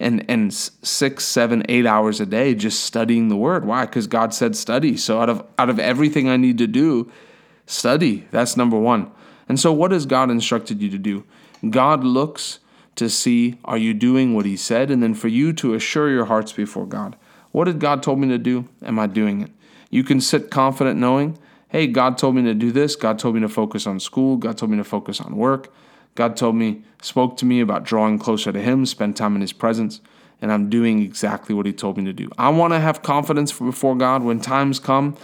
and 0.00 0.24
and 0.28 0.52
six, 0.52 1.24
seven, 1.24 1.62
eight 1.68 1.86
hours 1.86 2.20
a 2.20 2.26
day 2.26 2.54
just 2.54 2.84
studying 2.84 3.28
the 3.28 3.36
word. 3.36 3.64
Why? 3.64 3.86
Because 3.86 4.06
God 4.06 4.34
said 4.34 4.56
study. 4.56 4.96
So 4.96 5.20
out 5.20 5.30
of 5.30 5.46
out 5.58 5.70
of 5.70 5.78
everything 5.78 6.28
I 6.28 6.36
need 6.36 6.58
to 6.58 6.66
do, 6.66 7.10
study. 7.66 8.26
That's 8.30 8.56
number 8.56 8.78
one. 8.78 9.10
And 9.48 9.60
so 9.60 9.72
what 9.72 9.92
has 9.92 10.06
God 10.06 10.30
instructed 10.30 10.82
you 10.82 10.90
to 10.90 10.98
do? 10.98 11.24
God 11.70 12.02
looks 12.02 12.58
to 12.96 13.08
see 13.08 13.58
are 13.64 13.78
you 13.78 13.94
doing 13.94 14.34
what 14.34 14.44
He 14.44 14.56
said, 14.56 14.90
and 14.90 15.02
then 15.02 15.14
for 15.14 15.28
you 15.28 15.52
to 15.54 15.74
assure 15.74 16.10
your 16.10 16.26
hearts 16.26 16.52
before 16.52 16.86
God. 16.86 17.16
What 17.54 17.66
did 17.66 17.78
God 17.78 18.02
told 18.02 18.18
me 18.18 18.26
to 18.30 18.36
do? 18.36 18.68
Am 18.82 18.98
I 18.98 19.06
doing 19.06 19.40
it? 19.40 19.52
You 19.88 20.02
can 20.02 20.20
sit 20.20 20.50
confident 20.50 20.98
knowing, 20.98 21.38
hey, 21.68 21.86
God 21.86 22.18
told 22.18 22.34
me 22.34 22.42
to 22.42 22.52
do 22.52 22.72
this. 22.72 22.96
God 22.96 23.16
told 23.16 23.36
me 23.36 23.40
to 23.42 23.48
focus 23.48 23.86
on 23.86 24.00
school. 24.00 24.36
God 24.36 24.58
told 24.58 24.72
me 24.72 24.76
to 24.76 24.82
focus 24.82 25.20
on 25.20 25.36
work. 25.36 25.72
God 26.16 26.36
told 26.36 26.56
me, 26.56 26.82
spoke 27.00 27.36
to 27.36 27.44
me 27.44 27.60
about 27.60 27.84
drawing 27.84 28.18
closer 28.18 28.50
to 28.50 28.60
Him, 28.60 28.86
spend 28.86 29.16
time 29.16 29.36
in 29.36 29.40
His 29.40 29.52
presence, 29.52 30.00
and 30.42 30.52
I'm 30.52 30.68
doing 30.68 31.00
exactly 31.00 31.54
what 31.54 31.64
He 31.64 31.72
told 31.72 31.96
me 31.96 32.04
to 32.06 32.12
do. 32.12 32.28
I 32.36 32.48
want 32.48 32.72
to 32.72 32.80
have 32.80 33.02
confidence 33.02 33.52
before 33.52 33.96
God 33.96 34.24
when 34.24 34.40
times 34.40 34.80
come 34.80 35.16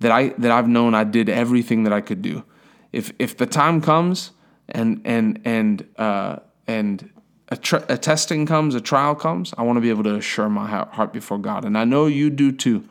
that 0.00 0.10
I 0.10 0.28
that 0.38 0.50
I've 0.50 0.68
known 0.68 0.94
I 0.94 1.04
did 1.04 1.28
everything 1.28 1.82
that 1.82 1.92
I 1.92 2.00
could 2.00 2.22
do. 2.22 2.44
If 2.92 3.12
if 3.18 3.36
the 3.36 3.46
time 3.46 3.82
comes 3.82 4.30
and 4.70 5.02
and 5.04 5.38
and 5.44 5.86
uh, 5.98 6.38
and 6.66 7.10
a, 7.52 7.56
tr- 7.56 7.84
a 7.90 7.98
testing 7.98 8.46
comes, 8.46 8.74
a 8.74 8.80
trial 8.80 9.14
comes, 9.14 9.52
I 9.58 9.62
want 9.62 9.76
to 9.76 9.82
be 9.82 9.90
able 9.90 10.04
to 10.04 10.14
assure 10.14 10.48
my 10.48 10.66
heart 10.66 11.12
before 11.12 11.36
God. 11.36 11.66
And 11.66 11.76
I 11.76 11.84
know 11.84 12.06
you 12.06 12.30
do 12.30 12.50
too. 12.50 12.82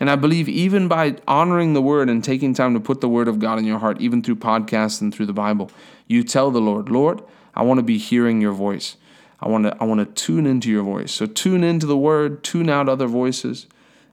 And 0.00 0.10
I 0.10 0.16
believe 0.16 0.48
even 0.48 0.88
by 0.88 1.16
honoring 1.28 1.72
the 1.72 1.80
word 1.80 2.08
and 2.08 2.22
taking 2.22 2.52
time 2.52 2.74
to 2.74 2.80
put 2.80 3.00
the 3.00 3.08
word 3.08 3.28
of 3.28 3.38
God 3.38 3.60
in 3.60 3.64
your 3.64 3.78
heart, 3.78 4.00
even 4.00 4.20
through 4.22 4.36
podcasts 4.36 5.00
and 5.00 5.14
through 5.14 5.26
the 5.26 5.32
Bible, 5.32 5.70
you 6.08 6.24
tell 6.24 6.50
the 6.50 6.60
Lord, 6.60 6.88
Lord, 6.88 7.22
I 7.54 7.62
want 7.62 7.78
to 7.78 7.82
be 7.84 7.96
hearing 7.96 8.40
your 8.40 8.52
voice. 8.52 8.96
I 9.40 9.46
want 9.46 9.66
to 9.66 9.76
I 9.80 9.84
want 9.84 10.00
to 10.00 10.24
tune 10.24 10.46
into 10.46 10.68
your 10.68 10.82
voice. 10.82 11.12
So 11.12 11.26
tune 11.26 11.62
into 11.62 11.86
the 11.86 11.96
word, 11.96 12.42
tune 12.42 12.68
out 12.68 12.88
other 12.88 13.06
voices. 13.06 13.66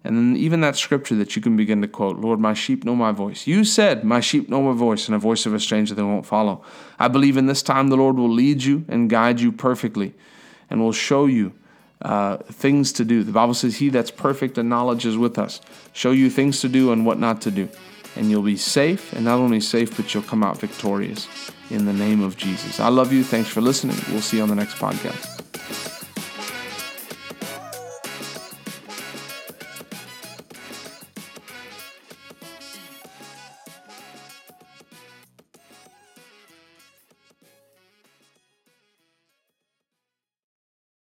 And 0.06 0.16
then 0.16 0.38
even 0.38 0.62
that 0.62 0.76
scripture 0.76 1.16
that 1.16 1.36
you 1.36 1.42
can 1.42 1.58
begin 1.58 1.82
to 1.82 1.88
quote, 1.88 2.20
Lord, 2.20 2.40
my 2.40 2.54
sheep 2.54 2.84
know 2.84 2.96
my 2.96 3.12
voice. 3.12 3.48
You 3.48 3.64
said, 3.64 4.04
My 4.04 4.20
sheep 4.20 4.48
know 4.50 4.62
my 4.62 4.78
voice, 4.78 5.08
and 5.08 5.16
a 5.16 5.20
voice 5.20 5.48
of 5.48 5.54
a 5.56 5.60
stranger 5.60 5.96
they 5.96 6.04
won't 6.04 6.28
follow. 6.28 6.64
I 7.00 7.08
believe 7.08 7.38
in 7.38 7.48
this 7.48 7.64
time 7.64 7.88
the 7.88 7.98
Lord 7.98 8.16
will 8.16 8.30
lead 8.30 8.64
you 8.64 8.86
and 8.88 9.10
guide 9.10 9.40
you 9.40 9.52
perfectly 9.52 10.14
and 10.70 10.80
will 10.80 10.92
show 10.92 11.26
you 11.26 11.54
uh, 12.04 12.38
things 12.38 12.94
to 12.94 13.04
do. 13.04 13.24
The 13.24 13.32
Bible 13.32 13.56
says, 13.56 13.78
He 13.78 13.90
that's 13.90 14.12
perfect 14.12 14.60
in 14.60 14.70
knowledge 14.70 15.08
is 15.08 15.18
with 15.18 15.40
us. 15.40 15.60
Show 15.92 16.12
you 16.12 16.30
things 16.30 16.62
to 16.62 16.70
do 16.70 16.92
and 16.92 17.04
what 17.04 17.18
not 17.18 17.42
to 17.42 17.52
do. 17.52 17.68
And 18.16 18.30
you'll 18.30 18.44
be 18.44 18.58
safe, 18.58 19.12
and 19.12 19.26
not 19.26 19.40
only 19.40 19.60
safe, 19.60 19.98
but 19.98 20.14
you'll 20.14 20.24
come 20.24 20.44
out 20.44 20.60
victorious 20.60 21.28
in 21.72 21.86
the 21.86 21.94
name 21.94 22.22
of 22.22 22.38
Jesus. 22.38 22.80
I 22.80 22.90
love 22.90 23.12
you. 23.12 23.24
Thanks 23.24 23.50
for 23.50 23.60
listening. 23.60 23.98
We'll 24.12 24.22
see 24.22 24.38
you 24.38 24.44
on 24.44 24.50
the 24.50 24.56
next 24.56 24.76
podcast. 24.76 25.95